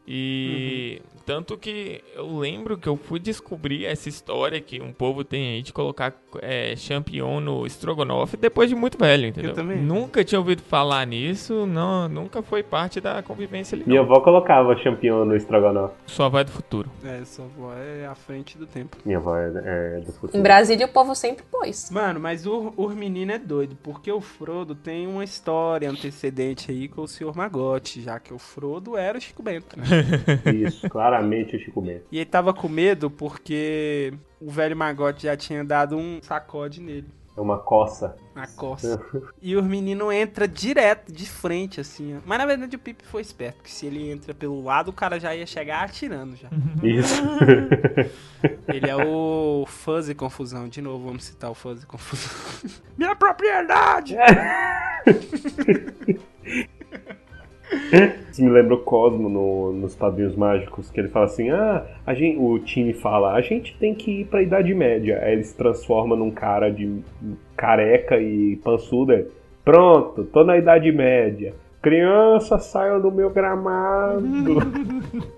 [0.08, 5.56] E tanto que eu lembro que eu fui descobrir essa história que um povo tem
[5.56, 9.54] aí de colocar é, champignon no estrogonofe depois de muito velho, entendeu?
[9.54, 9.78] também.
[9.78, 13.84] Nunca tinha ouvido falar nisso, não, nunca foi parte da convivência ali.
[13.86, 14.10] Minha Não.
[14.10, 15.96] avó colocava champignon no estrogonofe.
[16.06, 16.90] Sua avó é do futuro.
[17.04, 18.96] é, sua avó é à frente do tempo.
[19.04, 20.38] Minha avó é, é do futuro.
[20.38, 21.92] Em Brasília o povo sempre pôs.
[21.92, 26.88] Mano, mas o, o menino é doido, porque o Frodo tem uma história antecedente aí
[26.88, 27.36] com o Sr.
[27.36, 29.86] Magote, já que o Frodo era o Chico Bento, né?
[30.54, 32.04] Isso, claramente o Chico Bento.
[32.12, 37.08] E ele tava com medo porque o velho Magote já tinha dado um sacode nele,
[37.38, 38.16] É uma coça.
[38.36, 39.02] na costa.
[39.42, 42.20] e o menino entra direto, de frente, assim, ó.
[42.26, 45.20] Mas na verdade o Pipe foi esperto, porque se ele entra pelo lado, o cara
[45.20, 46.50] já ia chegar atirando já.
[46.84, 47.22] Isso.
[48.68, 50.70] Ele é o Fuzzy Confusão.
[50.70, 52.80] De novo, vamos citar o Fuzzy Confusão.
[52.96, 54.16] Minha propriedade!
[58.32, 62.14] Isso me lembra o Cosmo no, nos Padrinhos Mágicos, que ele fala assim: ah, a
[62.14, 65.20] gente, o time fala, a gente tem que ir pra Idade Média.
[65.22, 67.02] Aí ele se transforma num cara de
[67.56, 69.28] careca e pançuda.
[69.64, 71.54] Pronto, tô na Idade Média.
[71.82, 74.24] Criança, saiam do meu gramado.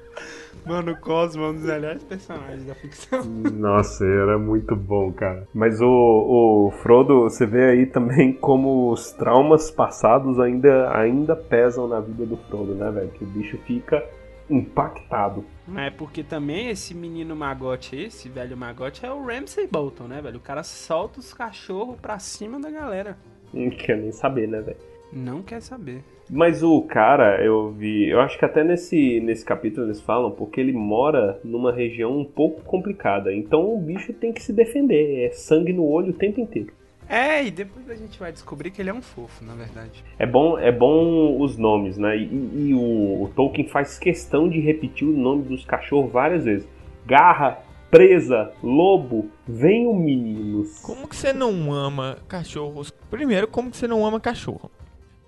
[0.70, 3.24] Mano, o Cosmo é um dos melhores personagens da ficção.
[3.26, 5.48] Nossa, era muito bom, cara.
[5.52, 11.88] Mas o, o Frodo, você vê aí também como os traumas passados ainda, ainda pesam
[11.88, 13.10] na vida do Frodo, né, velho?
[13.10, 14.08] Que o bicho fica
[14.48, 15.44] impactado.
[15.68, 20.22] Mas é porque também esse menino magote, esse velho magote, é o Ramsay Bolton, né,
[20.22, 20.38] velho?
[20.38, 23.18] O cara solta os cachorros pra cima da galera.
[23.52, 24.78] Não quer nem saber, né, velho?
[25.12, 26.04] Não quer saber.
[26.30, 30.62] Mas o cara, eu vi, eu acho que até nesse, nesse capítulo eles falam, porque
[30.62, 33.34] ele mora numa região um pouco complicada.
[33.34, 36.72] Então o bicho tem que se defender, é sangue no olho o tempo inteiro.
[37.10, 40.04] É, e depois a gente vai descobrir que ele é um fofo, na verdade.
[40.20, 42.16] É bom, é bom os nomes, né?
[42.16, 46.68] E, e o, o Tolkien faz questão de repetir o nome dos cachorros várias vezes.
[47.08, 50.80] Garra, presa, lobo, venham meninos.
[50.82, 52.92] Como que você não ama cachorros?
[53.10, 54.70] Primeiro, como que você não ama cachorro?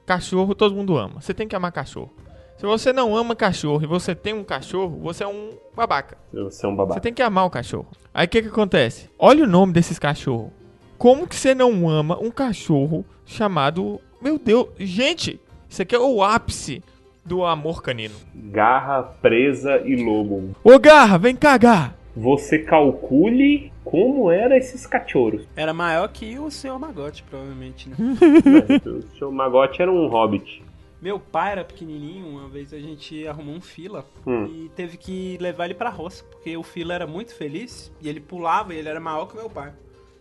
[0.05, 1.21] Cachorro todo mundo ama.
[1.21, 2.11] Você tem que amar cachorro.
[2.57, 6.17] Se você não ama cachorro e você tem um cachorro, você é um babaca.
[6.31, 6.93] Você é um babaca.
[6.95, 7.87] Você tem que amar o cachorro.
[8.13, 9.09] Aí o que que acontece?
[9.17, 10.51] Olha o nome desses cachorros.
[10.97, 13.99] Como que você não ama um cachorro chamado...
[14.21, 16.83] Meu Deus, gente, isso aqui é o ápice
[17.25, 18.13] do amor canino.
[18.35, 20.55] Garra, presa e lobo.
[20.63, 21.95] Ô Garra, vem cá, Garra.
[22.15, 25.47] Você calcule como eram esses cachorros.
[25.55, 26.77] Era maior que o Sr.
[26.77, 27.95] Magote, provavelmente, né?
[28.85, 30.61] o seu Magote era um hobbit.
[31.01, 34.45] Meu pai era pequenininho, uma vez a gente arrumou um fila Hum.
[34.45, 38.19] e teve que levar ele pra roça, porque o fila era muito feliz e ele
[38.19, 39.73] pulava e ele era maior que o meu pai.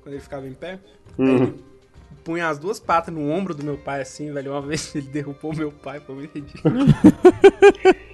[0.02, 0.78] Quando ele ficava em pé,
[1.18, 1.26] Uhum.
[1.42, 1.54] ele
[2.24, 4.52] punha as duas patas no ombro do meu pai assim, velho.
[4.52, 6.74] Uma vez ele derrubou meu pai, foi muito ridículo.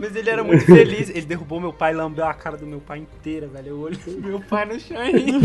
[0.00, 1.10] Mas ele era muito feliz.
[1.10, 3.68] Ele derrubou meu pai, lambeu a cara do meu pai inteira, velho.
[3.68, 5.40] Eu olhei meu pai no chão e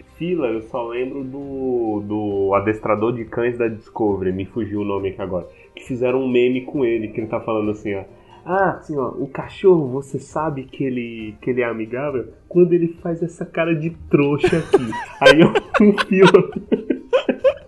[0.16, 5.10] Fila, eu só lembro do, do adestrador de cães da Discovery, me fugiu o nome
[5.10, 5.46] aqui agora.
[5.74, 8.04] Que fizeram um meme com ele, que ele tá falando assim, ó.
[8.46, 12.96] Ah, assim, ó, o cachorro, você sabe que ele, que ele é amigável quando ele
[13.02, 14.90] faz essa cara de trouxa aqui.
[15.20, 15.52] Aí eu,
[16.06, 16.50] fila.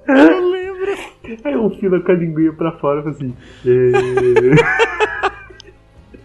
[0.09, 0.58] Eu lembro.
[1.45, 3.35] Aí um fila com a linguinha pra fora, fala assim.
[3.67, 4.99] "É."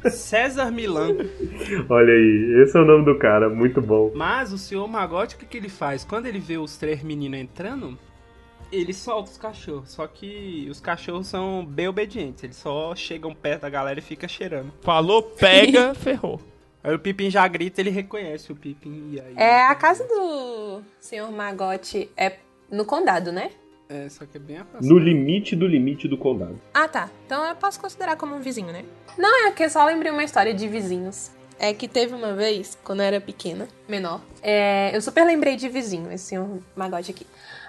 [0.09, 1.15] César Milan.
[1.89, 4.11] Olha aí, esse é o nome do cara, muito bom.
[4.13, 6.03] Mas o senhor Magote, o que, que ele faz?
[6.03, 7.97] Quando ele vê os três meninos entrando,
[8.71, 9.91] ele solta os cachorros.
[9.91, 12.43] Só que os cachorros são bem obedientes.
[12.43, 14.73] Eles só chegam perto da galera e fica cheirando.
[14.81, 16.41] Falou, pega, ferrou.
[16.83, 19.33] Aí o Pippin já grita, ele reconhece o Pippin e aí...
[19.37, 21.31] É, a casa do Sr.
[21.31, 22.33] Magote é
[22.69, 23.51] no condado, né?
[23.93, 24.89] É, só que é bem afastado.
[24.89, 26.59] No limite do limite do condado.
[26.73, 27.11] Ah, tá.
[27.27, 28.83] Então eu posso considerar como um vizinho, né?
[29.15, 31.29] Não, é que eu só lembrei uma história de vizinhos.
[31.59, 35.69] É que teve uma vez, quando eu era pequena, menor, é, eu super lembrei de
[35.69, 37.27] vizinho, esse senhor Magote aqui.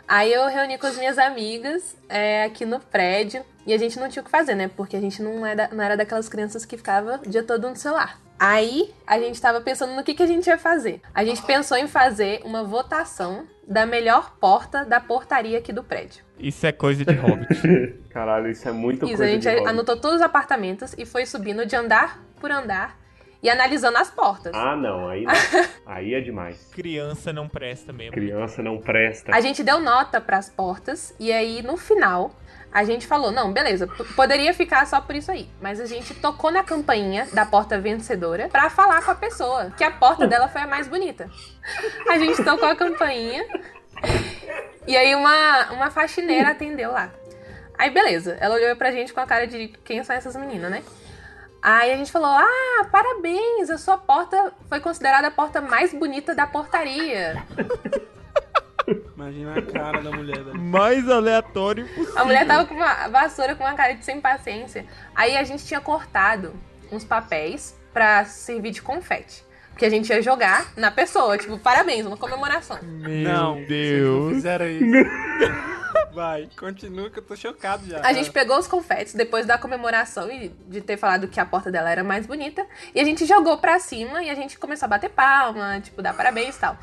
[0.09, 4.09] Aí eu reuni com as minhas amigas é, aqui no prédio e a gente não
[4.09, 4.71] tinha o que fazer, né?
[4.75, 7.77] Porque a gente não era, não era daquelas crianças que ficava o dia todo no
[7.77, 8.19] celular.
[8.39, 11.01] Aí a gente tava pensando no que, que a gente ia fazer.
[11.15, 16.23] A gente pensou em fazer uma votação da melhor porta da portaria aqui do prédio.
[16.39, 17.99] Isso é coisa de hobbit.
[18.11, 19.69] Caralho, isso é muito Isso, coisa a gente de Hobbit.
[19.69, 22.99] anotou todos os apartamentos e foi subindo de andar por andar
[23.43, 24.53] e analisando as portas.
[24.55, 25.33] Ah, não, aí não.
[25.87, 26.71] aí é demais.
[26.73, 28.13] Criança não presta mesmo.
[28.13, 29.35] Criança não presta.
[29.35, 32.35] A gente deu nota pras portas e aí no final
[32.75, 35.49] a gente falou: não, beleza, poderia ficar só por isso aí.
[35.63, 39.85] Mas a gente tocou na campainha da porta vencedora pra falar com a pessoa que
[39.85, 41.31] a porta dela foi a mais bonita.
[42.09, 43.47] A gente tocou a campainha
[44.89, 47.11] e aí uma, uma faxineira atendeu lá.
[47.79, 50.83] Aí beleza, ela olhou pra gente com a cara de quem são essas meninas, né?
[51.63, 56.35] Aí a gente falou: Ah, parabéns, a sua porta foi considerada a porta mais bonita
[56.35, 57.41] da portaria.
[59.15, 60.61] Imagina a cara da mulher, velho.
[60.61, 62.19] Mais aleatório possível.
[62.19, 64.85] A mulher tava com uma vassoura com uma cara de sem paciência.
[65.15, 66.55] Aí a gente tinha cortado
[66.91, 69.45] uns papéis pra servir de confete.
[69.71, 72.79] Porque a gente ia jogar na pessoa, tipo, parabéns, uma comemoração.
[72.83, 74.35] Meu não, vocês não Deus.
[74.35, 74.85] fizeram isso.
[76.15, 78.01] Vai, continua que eu tô chocado já.
[78.05, 81.73] A gente pegou os confetes depois da comemoração e de ter falado que a porta
[81.73, 82.65] dela era mais bonita.
[82.95, 86.15] E a gente jogou pra cima e a gente começou a bater palma, tipo, dar
[86.15, 86.79] parabéns e tal.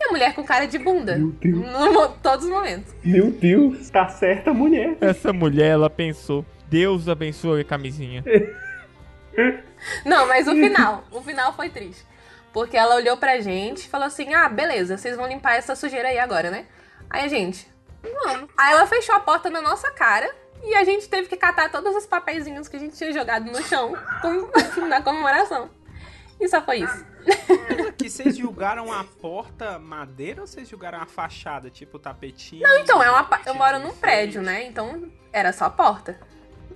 [0.00, 1.16] E a mulher com cara de bunda.
[1.16, 1.56] Meu Deus.
[1.56, 2.94] No todos os momentos.
[3.02, 4.96] Meu Deus, tá certa a mulher.
[5.00, 8.22] Essa mulher, ela pensou, Deus abençoe a camisinha.
[10.04, 11.04] Não, mas o final.
[11.10, 12.04] o final foi triste.
[12.52, 16.08] Porque ela olhou pra gente e falou assim: Ah, beleza, vocês vão limpar essa sujeira
[16.08, 16.64] aí agora, né?
[17.10, 17.66] Aí a gente,
[18.02, 18.48] vamos.
[18.56, 20.28] Aí ela fechou a porta na nossa cara
[20.64, 23.62] E a gente teve que catar todos os papeizinhos que a gente tinha jogado no
[23.62, 24.50] chão com-
[24.88, 25.68] na comemoração.
[26.40, 27.04] E só foi isso.
[27.88, 32.62] Aqui, vocês julgaram a porta madeira ou vocês julgaram a fachada, tipo tapetinho?
[32.62, 34.66] Não, então, é uma, eu moro num prédio, né?
[34.66, 36.18] Então era só porta.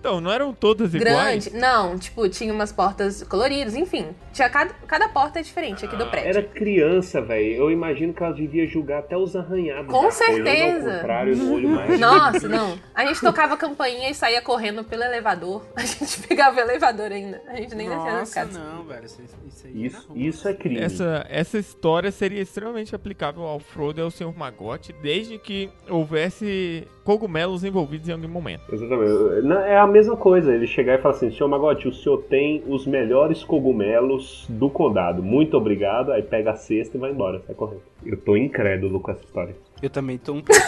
[0.00, 1.46] Então, não eram todas iguais?
[1.46, 1.60] Grande.
[1.60, 4.06] Não, tipo, tinha umas portas coloridas, enfim.
[4.32, 6.30] Tinha cada, cada porta é diferente aqui do prédio.
[6.30, 7.56] Era criança, velho.
[7.56, 9.92] Eu imagino que ela devia julgar até os arranhados.
[9.92, 10.90] Com coisas, certeza.
[10.90, 12.00] Ao contrário, no olho mais.
[12.00, 12.78] Nossa, não.
[12.94, 15.66] A gente tocava campainha e saía correndo pelo elevador.
[15.76, 17.42] A gente pegava o elevador ainda.
[17.46, 19.04] A gente nem descia nas Nossa, não, velho.
[19.04, 20.80] Isso, isso aí Isso, é isso é crime.
[20.80, 24.32] Essa, essa história seria extremamente aplicável ao Frodo e ao Sr.
[24.34, 28.62] Magote, desde que houvesse cogumelos envolvidos em algum momento.
[28.72, 29.42] Exatamente.
[29.46, 30.54] Não, É a mesma coisa.
[30.54, 35.22] Ele chegar e falar assim: Senhor Magote, o senhor tem os melhores cogumelos do condado.
[35.22, 36.12] Muito obrigado.
[36.12, 37.40] Aí pega a cesta e vai embora.
[37.46, 37.82] Sai correndo.
[38.04, 39.56] Eu tô incrédulo com essa história.
[39.82, 40.62] Eu também tô um pouco.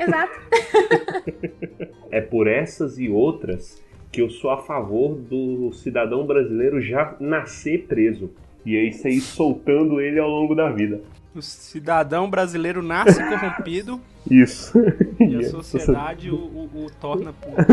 [0.00, 0.40] Exato.
[2.10, 7.86] É por essas e outras que eu sou a favor do cidadão brasileiro já nascer
[7.88, 8.30] preso.
[8.64, 11.00] E aí você ir soltando ele ao longo da vida.
[11.34, 14.72] O cidadão brasileiro nasce corrompido Isso.
[15.20, 17.54] e a sociedade o, o- o torna puro.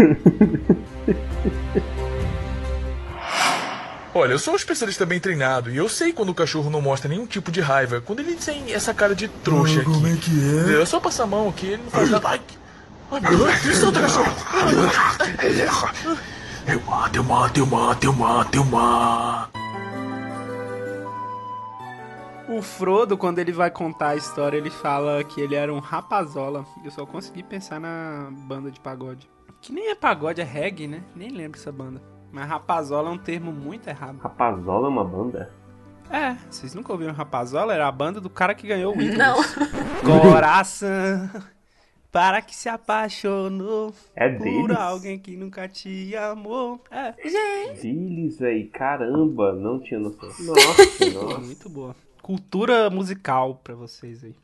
[4.13, 7.07] Olha, eu sou um especialista bem treinado e eu sei quando o cachorro não mostra
[7.07, 9.85] nenhum tipo de raiva, quando ele tem essa cara de trouxa aqui.
[9.89, 10.31] Como é que
[10.75, 10.81] é?
[10.81, 12.27] É só passar a mão aqui, ele não faz nada.
[12.27, 12.41] Ai,
[13.11, 14.35] ai meu Deus, isso é outro cachorro.
[16.67, 19.50] Eu mato, eu mato, eu mato, eu mato, eu mato.
[22.51, 26.65] O Frodo, quando ele vai contar a história, ele fala que ele era um rapazola.
[26.83, 29.29] Eu só consegui pensar na banda de pagode.
[29.61, 31.01] Que nem é pagode, é reggae, né?
[31.15, 32.01] Nem lembro dessa banda.
[32.31, 34.17] Mas rapazola é um termo muito errado.
[34.19, 35.51] Rapazola é uma banda?
[36.09, 37.73] É, vocês nunca ouviram rapazola?
[37.73, 39.17] Era a banda do cara que ganhou o Windows.
[39.17, 39.37] Não.
[40.21, 41.29] Coração,
[42.11, 44.77] para que se apaixonou É por deles?
[44.77, 46.83] alguém que nunca te amou.
[46.91, 47.13] É,
[47.81, 48.65] Deles, véi.
[48.65, 50.27] Caramba, não tinha noção.
[50.39, 51.39] Nossa, nossa.
[51.39, 51.95] muito boa.
[52.21, 54.35] Cultura musical pra vocês aí.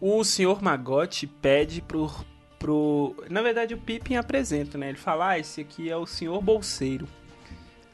[0.00, 2.10] O senhor Magote pede pro,
[2.58, 3.14] pro.
[3.30, 4.88] Na verdade, o Pippin apresenta, né?
[4.90, 7.06] Ele fala: Ah, esse aqui é o senhor Bolseiro.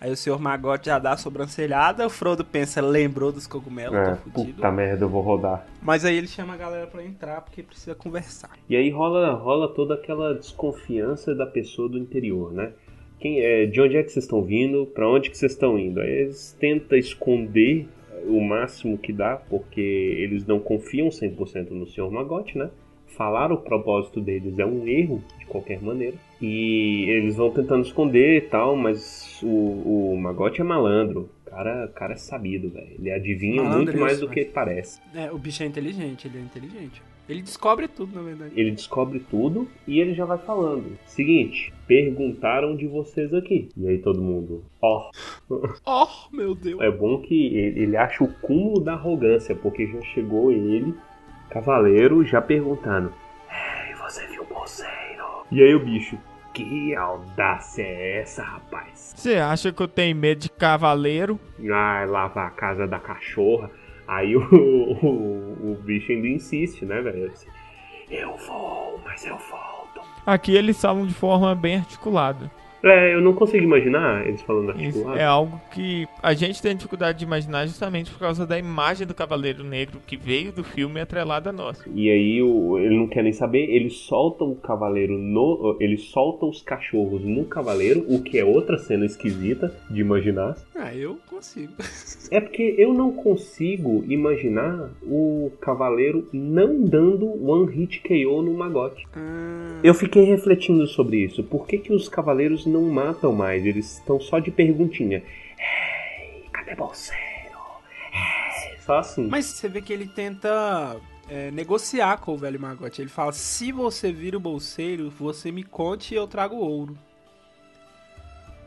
[0.01, 2.05] Aí o senhor Magote já dá a sobrancelhada.
[2.07, 4.55] O Frodo pensa: lembrou dos cogumelos, É, tô fudido.
[4.55, 5.65] puta merda, eu vou rodar.
[5.81, 8.51] Mas aí ele chama a galera pra entrar porque precisa conversar.
[8.69, 12.73] E aí rola, rola toda aquela desconfiança da pessoa do interior, né?
[13.21, 14.87] Quem é, de onde é que vocês estão vindo?
[14.87, 16.01] Pra onde que vocês estão indo?
[16.01, 17.89] Aí eles tentam esconder
[18.27, 22.11] o máximo que dá, porque eles não confiam 100% no Sr.
[22.11, 22.71] Magote, né?
[23.07, 26.17] Falar o propósito deles é um erro, de qualquer maneira.
[26.41, 31.29] E eles vão tentando esconder e tal, mas o, o Magote é malandro.
[31.47, 32.97] O cara, o cara é sabido, velho.
[32.99, 35.01] Ele adivinha Malandro muito mais isso, do que parece.
[35.15, 37.03] É, o bicho é inteligente, ele é inteligente.
[37.29, 38.53] Ele descobre tudo, na verdade.
[38.57, 40.99] Ele descobre tudo e ele já vai falando.
[41.07, 43.69] Seguinte, perguntaram de vocês aqui.
[43.77, 45.11] E aí todo mundo, ó.
[45.87, 46.81] Oh, meu Deus.
[46.81, 50.95] É bom que ele ele acha o cúmulo da arrogância, porque já chegou ele,
[51.51, 53.13] cavaleiro, já perguntando.
[53.51, 54.91] Ei, você viu o bolseiro?
[55.51, 56.19] E aí o bicho,
[56.55, 59.15] que audácia é essa, rapaz?
[59.17, 61.39] Você acha que eu tenho medo de cavaleiro?
[61.73, 63.71] Ai, lavar a casa da cachorra.
[64.07, 67.33] Aí o, o, o bicho ainda insiste, né, velho?
[68.11, 70.01] Eu vou, mas eu volto.
[70.27, 72.51] Aqui eles falam de forma bem articulada.
[72.85, 75.19] É, eu não consigo imaginar eles falando Isso articulado.
[75.21, 79.15] é algo que a gente tem dificuldade de imaginar justamente por causa da imagem do
[79.15, 81.81] Cavaleiro Negro que veio do filme atrelada a nós.
[81.95, 85.77] E aí o, ele não quer nem saber, ele solta o cavaleiro no.
[85.81, 90.57] Ele solta os cachorros no cavaleiro, o que é outra cena esquisita de imaginar.
[90.75, 91.73] Ah, eu consigo.
[92.31, 99.07] É porque eu não consigo imaginar o cavaleiro não dando one hit KO no magote.
[99.15, 101.43] Ah, Eu fiquei refletindo sobre isso.
[101.45, 103.65] Por que, que os cavaleiros não matam mais?
[103.65, 105.23] Eles estão só de perguntinha.
[105.59, 107.21] Ei, cadê bolseiro?
[108.13, 109.29] Ei, Só assim.
[109.29, 110.97] Mas você vê que ele tenta
[111.29, 113.01] é, negociar com o velho Magote.
[113.01, 116.97] Ele fala: se você vira o bolseiro, você me conte e eu trago ouro.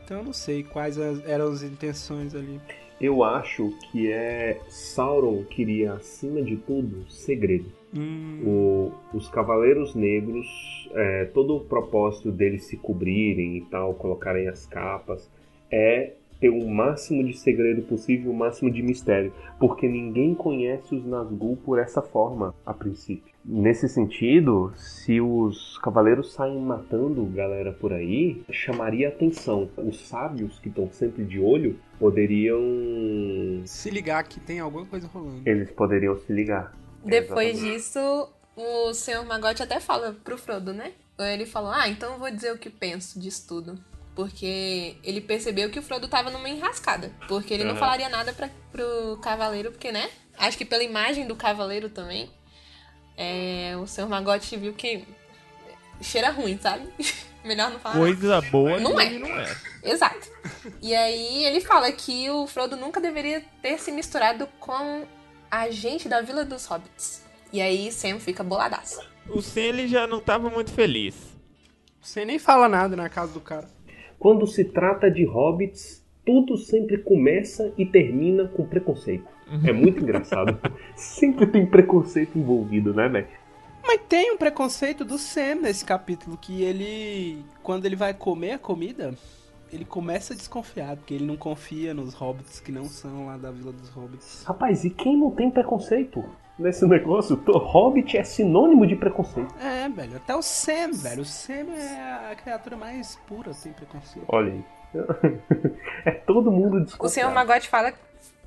[0.04, 2.60] Então eu não sei quais eram as intenções ali.
[3.00, 7.66] Eu acho que é Sauron queria, acima de tudo, segredo.
[7.94, 10.46] Hum, O- os Cavaleiros Negros,
[10.94, 15.30] é, todo o propósito deles se cobrirem e tal, colocarem as capas,
[15.70, 21.04] é ter o máximo de segredo possível, o máximo de mistério, porque ninguém conhece os
[21.04, 23.34] Nazgûl por essa forma, a princípio.
[23.48, 29.70] Nesse sentido, se os cavaleiros saem matando galera por aí, chamaria atenção.
[29.76, 32.60] Os sábios que estão sempre de olho poderiam
[33.64, 35.42] se ligar que tem alguma coisa rolando.
[35.48, 36.74] eles poderiam se ligar.
[37.04, 37.74] Depois Exatamente.
[37.76, 40.92] disso, o senhor Magote até fala pro Frodo, né?
[41.18, 43.78] ele falou: Ah, então eu vou dizer o que penso disso tudo.
[44.14, 47.12] Porque ele percebeu que o Frodo tava numa enrascada.
[47.28, 47.80] Porque ele não Aham.
[47.80, 50.08] falaria nada pra, pro cavaleiro, porque, né?
[50.38, 52.28] Acho que pela imagem do cavaleiro também,
[53.16, 54.06] é, o Sr.
[54.08, 55.04] Magote viu que
[56.00, 56.88] cheira ruim, sabe?
[57.44, 57.94] Melhor não falar.
[57.94, 58.06] nada.
[58.06, 59.10] Coisa boa Não é.
[59.10, 59.56] não é.
[59.84, 60.28] Exato.
[60.82, 65.06] E aí ele fala que o Frodo nunca deveria ter se misturado com
[65.48, 67.24] a gente da Vila dos Hobbits.
[67.52, 69.00] E aí Sam fica boladaço.
[69.28, 71.14] O Sam ele já não tava muito feliz.
[72.00, 73.68] Você nem fala nada na casa do cara.
[74.18, 79.28] Quando se trata de hobbits, tudo sempre começa e termina com preconceito.
[79.64, 80.58] É muito engraçado.
[80.96, 83.28] sempre tem preconceito envolvido, né, velho?
[83.86, 88.58] Mas tem um preconceito do Sam nesse capítulo, que ele, quando ele vai comer a
[88.58, 89.14] comida,
[89.72, 93.52] ele começa a desconfiar, porque ele não confia nos hobbits que não são lá da
[93.52, 94.42] Vila dos Hobbits.
[94.44, 96.24] Rapaz, e quem não tem preconceito
[96.58, 97.40] nesse negócio?
[97.46, 99.54] Hobbit é sinônimo de preconceito.
[99.60, 101.22] É, velho, até o Sam, velho.
[101.22, 104.26] O Sam é a criatura mais pura sem preconceito.
[104.28, 104.75] Olha aí.
[106.04, 107.30] é todo mundo O desconfiado.
[107.30, 107.34] Sr.
[107.34, 107.92] Magote fala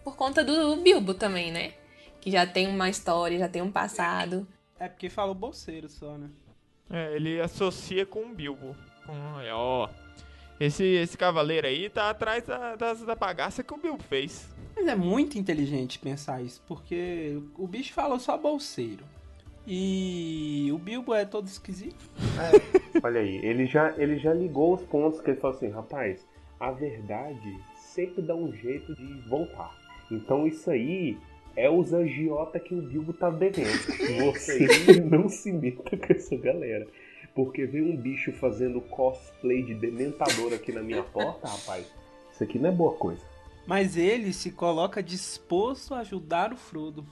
[0.04, 1.74] por conta do Bilbo também, né?
[2.22, 4.48] Que já tem uma história, já tem um passado.
[4.80, 6.30] É porque falou bolseiro só, né?
[6.90, 8.76] É, ele associa com o Bilbo.
[9.06, 9.14] Com,
[9.54, 9.88] ó,
[10.60, 14.48] esse, esse cavaleiro aí tá atrás da, das- da bagaça que o Bilbo fez.
[14.76, 19.04] Mas é muito inteligente pensar isso, porque o bicho falou só bolseiro.
[19.68, 22.04] E o Bilbo é todo esquisito.
[23.04, 26.26] Olha aí, ele já, ele já ligou os pontos que ele falou assim, rapaz,
[26.60, 29.76] a verdade sempre dá um jeito de voltar.
[30.12, 31.18] Então isso aí
[31.56, 33.70] é os agiota que o Bilbo tá devendo.
[34.34, 36.88] Você não se meta com essa galera.
[37.36, 41.86] Porque vem um bicho fazendo cosplay de dementador aqui na minha porta, rapaz.
[42.34, 43.22] Isso aqui não é boa coisa.
[43.68, 47.06] Mas ele se coloca disposto a ajudar o Frodo.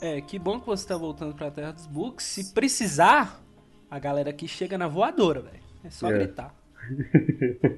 [0.00, 2.24] É, que bom que você tá voltando pra Terra dos Books.
[2.24, 3.42] Se precisar,
[3.90, 5.62] a galera aqui chega na voadora, velho.
[5.82, 6.12] É só É.
[6.18, 6.54] gritar.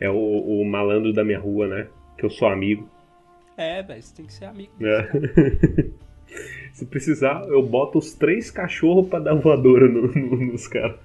[0.00, 1.86] É o, o malandro da minha rua, né?
[2.18, 2.88] Que eu sou amigo.
[3.56, 4.72] É, velho, você tem que ser amigo.
[4.80, 5.90] É.
[6.72, 10.96] Se precisar, eu boto os três cachorros pra dar voadora no- no- nos caras.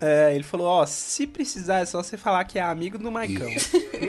[0.00, 3.48] É, ele falou, ó, se precisar é só você falar que é amigo do Maicão.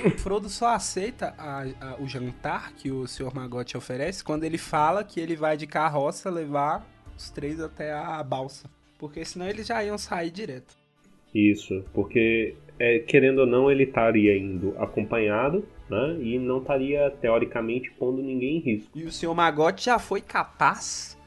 [0.05, 3.34] o Frodo só aceita a- a- o jantar que o Sr.
[3.34, 6.86] Magote oferece quando ele fala que ele vai de carroça levar
[7.17, 8.70] os três até a balsa.
[8.99, 10.76] Porque senão eles já iam sair direto.
[11.34, 16.17] Isso, porque é, querendo ou não, ele estaria indo acompanhado, né?
[16.21, 18.89] E não estaria, teoricamente, pondo ninguém em risco.
[18.95, 19.36] E o Sr.
[19.36, 21.17] Magote já foi capaz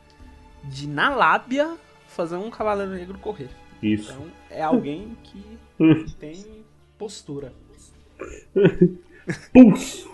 [0.64, 1.76] de, na lábia,
[2.08, 3.50] fazer um Cavaleiro Negro correr.
[3.82, 4.12] Isso.
[4.12, 5.44] Então é alguém que
[6.18, 6.64] tem
[6.96, 7.52] postura.
[9.52, 10.10] Pulso!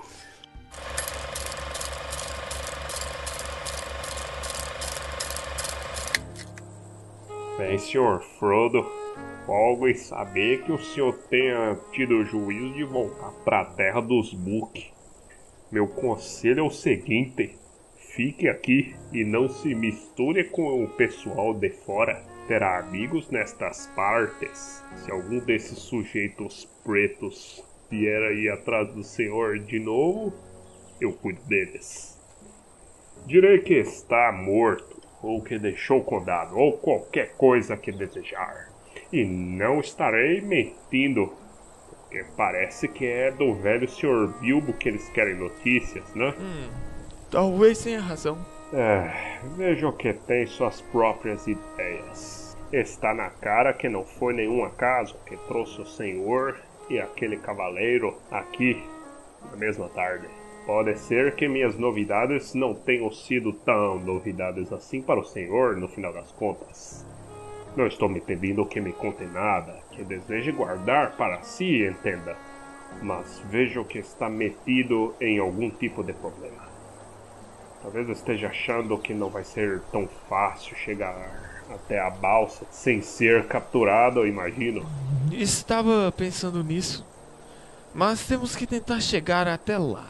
[7.58, 8.97] Bem, senhor Frodo,
[9.48, 14.02] folgo em saber que o senhor tenha tido o juízo de voltar para a terra
[14.02, 14.92] dos Book.
[15.72, 17.56] Meu conselho é o seguinte:
[17.96, 22.22] fique aqui e não se misture com o pessoal de fora.
[22.46, 24.84] Terá amigos nestas partes.
[24.96, 30.30] Se algum desses sujeitos pretos vier aí atrás do senhor de novo,
[31.00, 32.18] eu cuido deles.
[33.26, 38.67] Direi que está morto, ou que deixou o condado, ou qualquer coisa que desejar.
[39.12, 41.32] E não estarei mentindo,
[41.90, 44.28] porque parece que é do velho Sr.
[44.40, 46.34] Bilbo que eles querem notícias, né?
[47.30, 48.38] Talvez tenha razão.
[48.72, 52.56] É, vejo que tem suas próprias ideias.
[52.70, 56.58] Está na cara que não foi nenhum acaso que trouxe o senhor
[56.90, 58.82] e aquele cavaleiro aqui
[59.50, 60.28] na mesma tarde.
[60.66, 65.88] Pode ser que minhas novidades não tenham sido tão novidades assim para o senhor no
[65.88, 67.06] final das contas.
[67.78, 72.36] Não estou me pedindo que me conte nada, que deseje guardar para si, entenda.
[73.00, 76.66] Mas vejo que está metido em algum tipo de problema.
[77.80, 81.14] Talvez esteja achando que não vai ser tão fácil chegar
[81.72, 84.84] até a balsa sem ser capturado, imagino.
[85.30, 87.06] Estava pensando nisso.
[87.94, 90.08] Mas temos que tentar chegar até lá.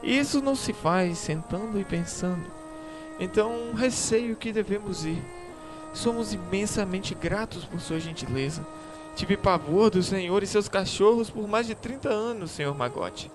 [0.00, 2.46] Isso não se faz sentando e pensando.
[3.18, 5.39] Então receio que devemos ir.
[5.92, 8.64] Somos imensamente gratos por sua gentileza.
[9.16, 13.30] Tive pavor do senhor e seus cachorros por mais de 30 anos, senhor Magote.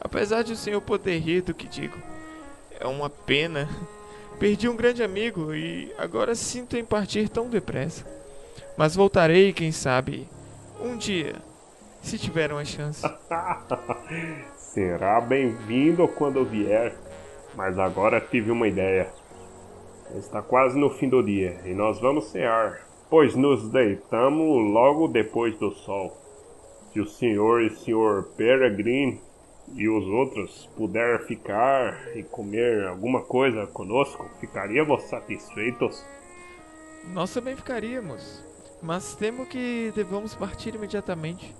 [0.00, 1.98] Apesar de o senhor poder rir do que digo.
[2.78, 3.68] É uma pena.
[4.38, 8.06] Perdi um grande amigo e agora sinto em partir tão depressa.
[8.76, 10.28] Mas voltarei, quem sabe,
[10.80, 11.34] um dia,
[12.00, 13.02] se tiver uma chance.
[14.56, 16.94] Será bem-vindo quando vier.
[17.56, 19.08] Mas agora tive uma ideia.
[20.16, 22.86] Está quase no fim do dia e nós vamos cear.
[23.10, 26.16] pois nos deitamos logo depois do sol.
[26.92, 29.20] Se o senhor e senhor Peregrine
[29.74, 36.04] e os outros puderem ficar e comer alguma coisa conosco, ficaríamos satisfeitos.
[37.12, 38.42] Nós também ficaríamos,
[38.82, 41.54] mas temo que devamos partir imediatamente.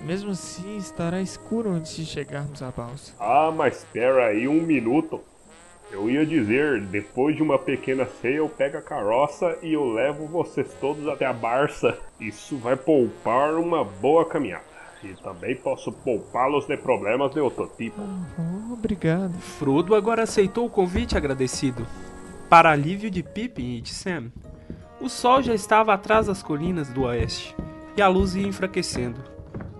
[0.00, 3.14] Mesmo assim, estará escuro antes de chegarmos à balsa.
[3.20, 5.20] Ah, mas espera aí um minuto.
[5.92, 10.26] Eu ia dizer, depois de uma pequena ceia eu pego a carroça e eu levo
[10.26, 11.98] vocês todos até a Barça.
[12.18, 14.64] Isso vai poupar uma boa caminhada.
[15.04, 18.00] E também posso poupá-los de problemas de outro tipo.
[18.00, 19.34] Oh, obrigado.
[19.38, 21.86] Frodo agora aceitou o convite agradecido.
[22.48, 24.32] Para alívio de Pippin e de Sam,
[24.98, 27.54] o sol já estava atrás das colinas do oeste
[27.96, 29.20] e a luz ia enfraquecendo.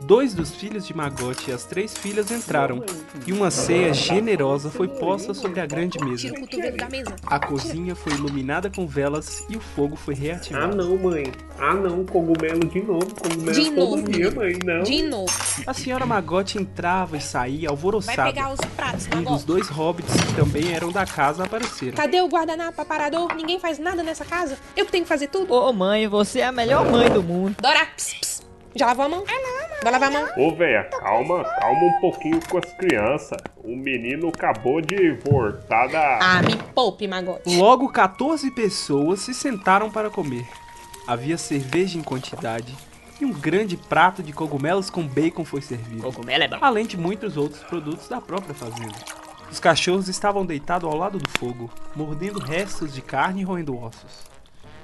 [0.04, 2.84] Dois dos filhos de Magote e as três filhas entraram,
[3.26, 6.22] e uma ceia generosa foi posta sobre a grande mesa.
[6.28, 7.16] Tira o cotovelo da mesa.
[7.24, 10.76] A cozinha foi iluminada com velas e o fogo foi Ah reativado.
[10.76, 11.32] não, mãe.
[11.58, 13.14] Ah não, cogumelo de novo.
[13.14, 14.10] Cogumelo De todo novo.
[14.10, 14.58] dia, mãe.
[14.64, 14.82] Não.
[14.82, 15.32] De novo.
[15.66, 18.24] A senhora Magote entrava e saía Vai alvoroçada.
[18.24, 19.46] pegar os pratos, Um dos Magote.
[19.46, 21.92] dois hobbits que também eram da casa apareceram.
[21.94, 23.34] Cadê o guardanapo, aparador?
[23.34, 24.58] Ninguém faz nada nessa casa.
[24.76, 25.52] Eu que tenho que fazer tudo.
[25.54, 27.56] Ô mãe, você é a melhor mãe do mundo.
[27.60, 28.31] Dora, ps, ps.
[28.74, 29.24] Já lavou a mão?
[29.82, 30.28] Vai lavar a mão?
[30.36, 33.38] Ô, véia, calma, calma um pouquinho com as crianças.
[33.62, 36.18] O menino acabou de voltar da.
[36.22, 37.56] Ah, me poupe, Magote.
[37.56, 40.46] Logo 14 pessoas se sentaram para comer.
[41.06, 42.74] Havia cerveja em quantidade
[43.20, 46.02] e um grande prato de cogumelos com bacon foi servido.
[46.02, 46.58] Cogumelo é bom.
[46.60, 48.94] além de muitos outros produtos da própria fazenda.
[49.50, 54.24] Os cachorros estavam deitados ao lado do fogo, mordendo restos de carne e roendo ossos.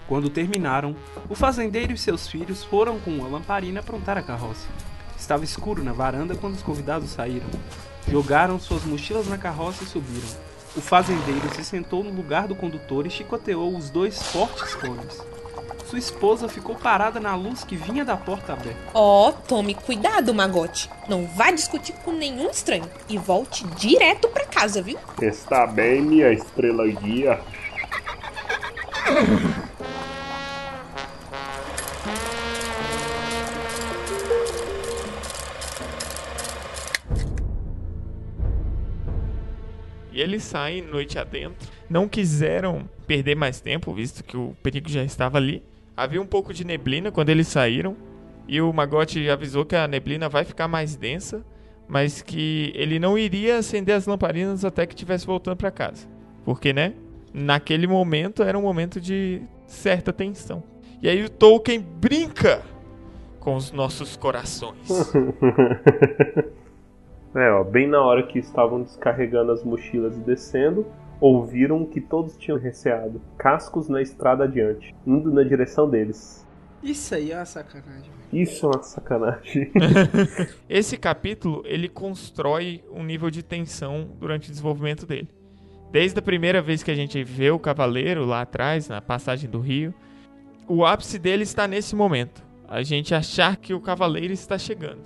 [0.09, 0.97] Quando terminaram,
[1.29, 4.67] o fazendeiro e seus filhos foram com uma lamparina aprontar a carroça.
[5.19, 7.47] Estava escuro na varanda quando os convidados saíram.
[8.11, 10.29] Jogaram suas mochilas na carroça e subiram.
[10.75, 15.21] O fazendeiro se sentou no lugar do condutor e chicoteou os dois fortes cones.
[15.85, 18.79] Sua esposa ficou parada na luz que vinha da porta aberta.
[18.95, 20.89] Ó, tome cuidado, Magote.
[21.09, 22.89] Não vá discutir com nenhum estranho.
[23.09, 24.99] E volte direto pra casa, viu?
[25.21, 27.41] Está bem, minha estrela guia.
[40.19, 41.71] E eles saem noite adentro.
[41.89, 45.63] Não quiseram perder mais tempo, visto que o perigo já estava ali.
[45.97, 47.97] Havia um pouco de neblina quando eles saíram.
[48.49, 51.47] E o Magote avisou que a neblina vai ficar mais densa,
[51.87, 56.09] mas que ele não iria acender as lamparinas até que estivesse voltando para casa.
[56.45, 56.95] Porque, né?
[57.33, 60.65] Naquele momento era um momento de certa tensão.
[61.01, 62.61] E aí o Tolkien brinca
[63.39, 64.89] com os nossos corações.
[67.39, 70.85] É, ó, bem na hora que estavam descarregando as mochilas e descendo,
[71.21, 73.21] ouviram que todos tinham receado.
[73.37, 76.45] Cascos na estrada adiante, indo na direção deles.
[76.83, 78.11] Isso aí é uma sacanagem.
[78.33, 79.71] Isso é uma sacanagem.
[80.69, 85.29] Esse capítulo ele constrói um nível de tensão durante o desenvolvimento dele.
[85.93, 89.61] Desde a primeira vez que a gente vê o cavaleiro lá atrás, na passagem do
[89.61, 89.95] rio,
[90.67, 92.43] o ápice dele está nesse momento.
[92.67, 95.03] A gente achar que o cavaleiro está chegando.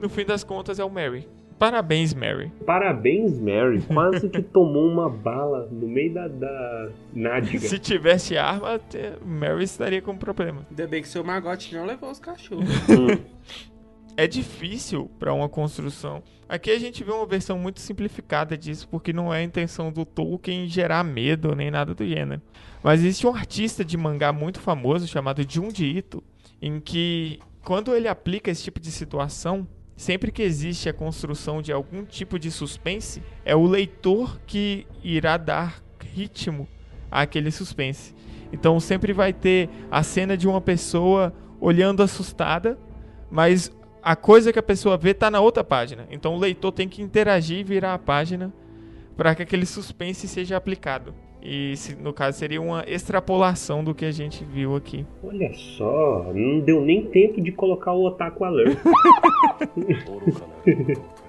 [0.00, 1.28] No fim das contas é o Mary.
[1.60, 2.50] Parabéns, Mary.
[2.64, 3.82] Parabéns, Mary.
[3.92, 7.58] Quase que tomou uma bala no meio da, da nádega.
[7.58, 8.80] Se tivesse arma,
[9.22, 10.66] Mary estaria com problema.
[10.70, 12.66] Ainda bem que seu Magote não levou os cachorros.
[14.16, 16.22] é difícil para uma construção.
[16.48, 20.06] Aqui a gente vê uma versão muito simplificada disso, porque não é a intenção do
[20.06, 22.40] Tolkien gerar medo nem nada do gênero.
[22.82, 26.24] Mas existe um artista de mangá muito famoso chamado Junji Ito,
[26.62, 29.68] em que quando ele aplica esse tipo de situação,
[30.00, 35.36] sempre que existe a construção de algum tipo de suspense, é o leitor que irá
[35.36, 35.82] dar
[36.14, 36.66] ritmo
[37.10, 38.14] àquele suspense.
[38.50, 42.78] Então sempre vai ter a cena de uma pessoa olhando assustada,
[43.30, 43.70] mas
[44.02, 46.06] a coisa que a pessoa vê tá na outra página.
[46.10, 48.50] Então o leitor tem que interagir e virar a página
[49.18, 51.14] para que aquele suspense seja aplicado.
[51.42, 55.06] E se- no caso seria uma extrapolação do que a gente viu aqui.
[55.22, 58.78] Olha só, não deu nem tempo de colocar o Otaku Alert.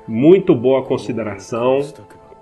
[0.08, 1.80] Muito boa consideração.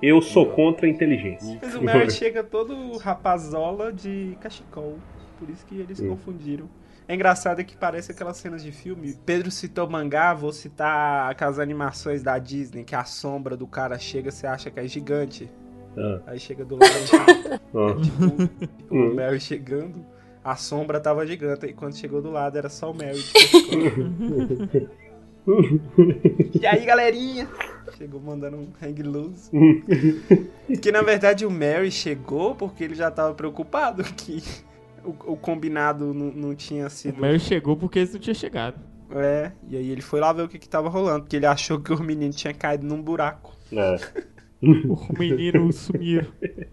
[0.01, 1.59] Eu sou contra a inteligência.
[1.61, 4.97] Mas o Mary chega todo rapazola de cachecol.
[5.38, 6.70] Por isso que eles confundiram.
[7.07, 9.15] É engraçado que parece aquelas cenas de filme.
[9.26, 14.30] Pedro citou mangá, vou citar aquelas animações da Disney, que a sombra do cara chega,
[14.32, 15.49] você acha que é gigante.
[15.97, 16.85] Ah, Aí chega do lado
[17.75, 17.95] ah.
[18.01, 20.05] tipo, o Mary chegando,
[20.43, 21.65] a sombra tava gigante.
[21.65, 23.19] E quando chegou do lado era só o Mary.
[23.21, 24.89] de
[26.61, 27.47] e aí, galerinha?
[27.97, 29.49] Chegou mandando um hang loose.
[30.81, 34.43] que na verdade o Mary chegou porque ele já tava preocupado que
[35.03, 37.19] O, o combinado não, não tinha O sido.
[37.19, 38.79] Mary chegou porque eles não tinham chegado.
[39.11, 41.79] É, e aí ele foi lá ver o que que tava rolando, porque ele achou
[41.79, 43.55] que o menino tinha caído num buraco.
[43.71, 43.95] É.
[44.62, 46.26] O menino sumiu.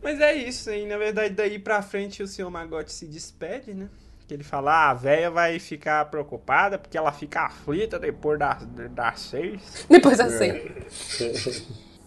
[0.03, 3.89] Mas é isso, aí na verdade daí pra frente o senhor Magote se despede, né?
[4.27, 8.67] Que ele fala, ah, a véia vai ficar preocupada porque ela fica aflita depois das,
[8.91, 9.87] das seis.
[9.89, 10.65] Depois da ceia.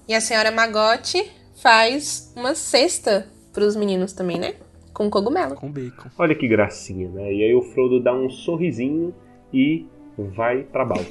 [0.06, 4.56] E a senhora Magote faz uma cesta pros meninos também, né?
[4.94, 5.56] Com cogumelo.
[5.56, 6.10] Com bacon.
[6.18, 7.34] Olha que gracinha, né?
[7.34, 9.16] E aí o Frodo dá um sorrisinho
[9.54, 11.06] e vai pra balsa.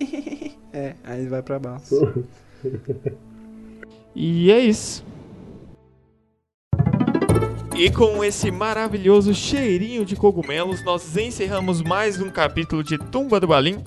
[0.70, 2.26] É, aí ele vai pra baixo.
[4.14, 5.04] E é isso.
[7.76, 13.46] E com esse maravilhoso cheirinho de cogumelos, nós encerramos mais um capítulo de Tumba do
[13.46, 13.84] Balim.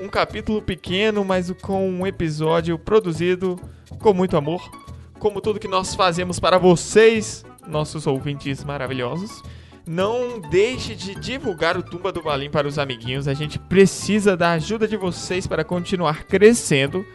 [0.00, 3.60] Um capítulo pequeno, mas com um episódio produzido
[3.98, 4.62] com muito amor.
[5.18, 9.42] Como tudo que nós fazemos para vocês, nossos ouvintes maravilhosos.
[9.86, 13.28] Não deixe de divulgar o Tumba do Balim para os amiguinhos.
[13.28, 17.06] A gente precisa da ajuda de vocês para continuar crescendo.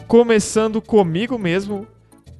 [0.08, 1.86] Começando comigo mesmo,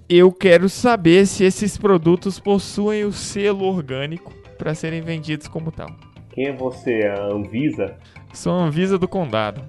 [0.08, 5.94] eu quero saber se esses produtos possuem o selo orgânico para serem vendidos como tal.
[6.32, 7.06] Quem é você?
[7.06, 7.96] A Anvisa?
[8.32, 9.62] Sou Anvisa do Condado.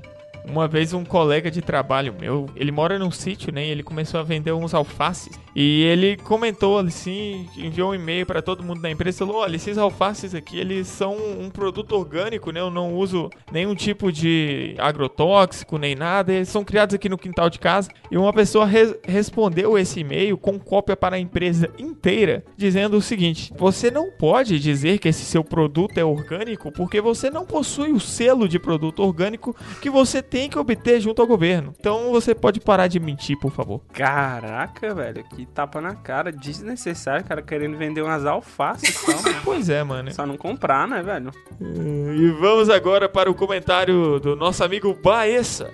[0.45, 3.65] Uma vez um colega de trabalho meu, ele mora num sítio, né?
[3.65, 5.39] E ele começou a vender uns alfaces.
[5.55, 9.77] E ele comentou assim, enviou um e-mail para todo mundo da empresa, falou: "Olha, esses
[9.77, 12.59] alfaces aqui, eles são um produto orgânico, né?
[12.59, 16.33] Eu não uso nenhum tipo de agrotóxico nem nada.
[16.33, 17.89] Eles são criados aqui no quintal de casa".
[18.11, 23.01] E uma pessoa re- respondeu esse e-mail com cópia para a empresa inteira, dizendo o
[23.01, 27.91] seguinte: "Você não pode dizer que esse seu produto é orgânico porque você não possui
[27.91, 31.75] o selo de produto orgânico que você tem que obter junto ao governo.
[31.79, 33.81] Então você pode parar de mentir, por favor.
[33.93, 39.39] Caraca, velho, que tapa na cara, desnecessário, cara, querendo vender umas alfaces só, né?
[39.43, 40.11] Pois é, mano.
[40.11, 41.29] Só não comprar, né, velho?
[41.61, 45.69] E vamos agora para o comentário do nosso amigo Baessa.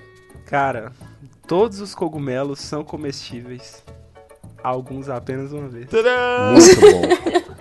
[0.46, 0.92] Cara,
[1.48, 3.82] todos os cogumelos são comestíveis.
[4.62, 5.90] Alguns apenas uma vez.
[5.90, 6.52] Tadã!
[6.52, 7.08] Muito bom.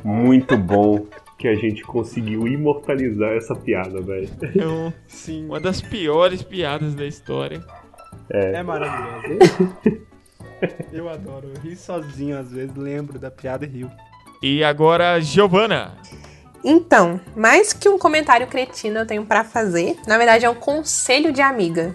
[0.03, 1.07] Muito bom
[1.39, 4.29] que a gente conseguiu imortalizar essa piada, velho.
[4.57, 5.47] É um- Sim.
[5.47, 7.65] uma das piores piadas da história.
[8.29, 9.39] É maravilhoso.
[10.93, 11.53] Eu adoro.
[11.55, 13.91] Eu rio sozinho às vezes, lembro da piada e rio.
[14.43, 15.97] E agora, Giovana.
[16.65, 21.33] Então, mais que um comentário cretino eu tenho pra fazer, na verdade é um conselho
[21.33, 21.95] de amiga.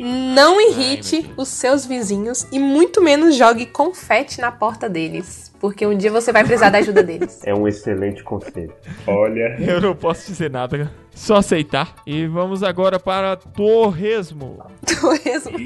[0.00, 5.96] Não irrite os seus vizinhos e muito menos jogue confete na porta deles, porque um
[5.96, 7.40] dia você vai precisar da ajuda deles.
[7.46, 8.72] É um excelente conselho.
[9.06, 9.56] Olha.
[9.60, 11.94] Eu não posso dizer nada, só aceitar.
[12.06, 14.58] E vamos agora para Torresmo.
[15.00, 15.58] Torresmo.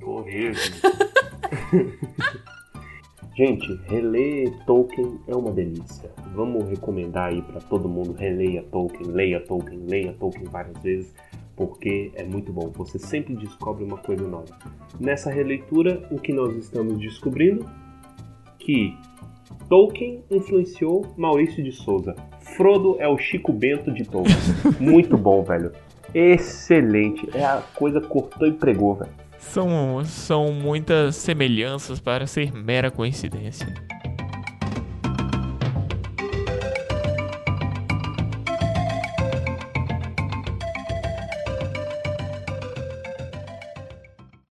[0.00, 0.76] Torresmo.
[3.34, 6.10] Gente, reler Tolkien é uma delícia.
[6.34, 11.14] Vamos recomendar aí pra todo mundo releia Tolkien, leia Tolkien, leia Tolkien várias vezes,
[11.56, 12.70] porque é muito bom.
[12.76, 14.56] Você sempre descobre uma coisa nova.
[14.98, 17.68] Nessa releitura, o que nós estamos descobrindo
[18.58, 18.96] que
[19.68, 22.14] Tolkien influenciou Maurício de Souza.
[22.40, 24.36] Frodo é o Chico Bento de Tolkien.
[24.78, 25.72] Muito bom, velho.
[26.14, 27.28] Excelente.
[27.34, 29.10] É a coisa cortou e pregou, velho.
[29.38, 33.66] São, são muitas semelhanças para ser mera coincidência.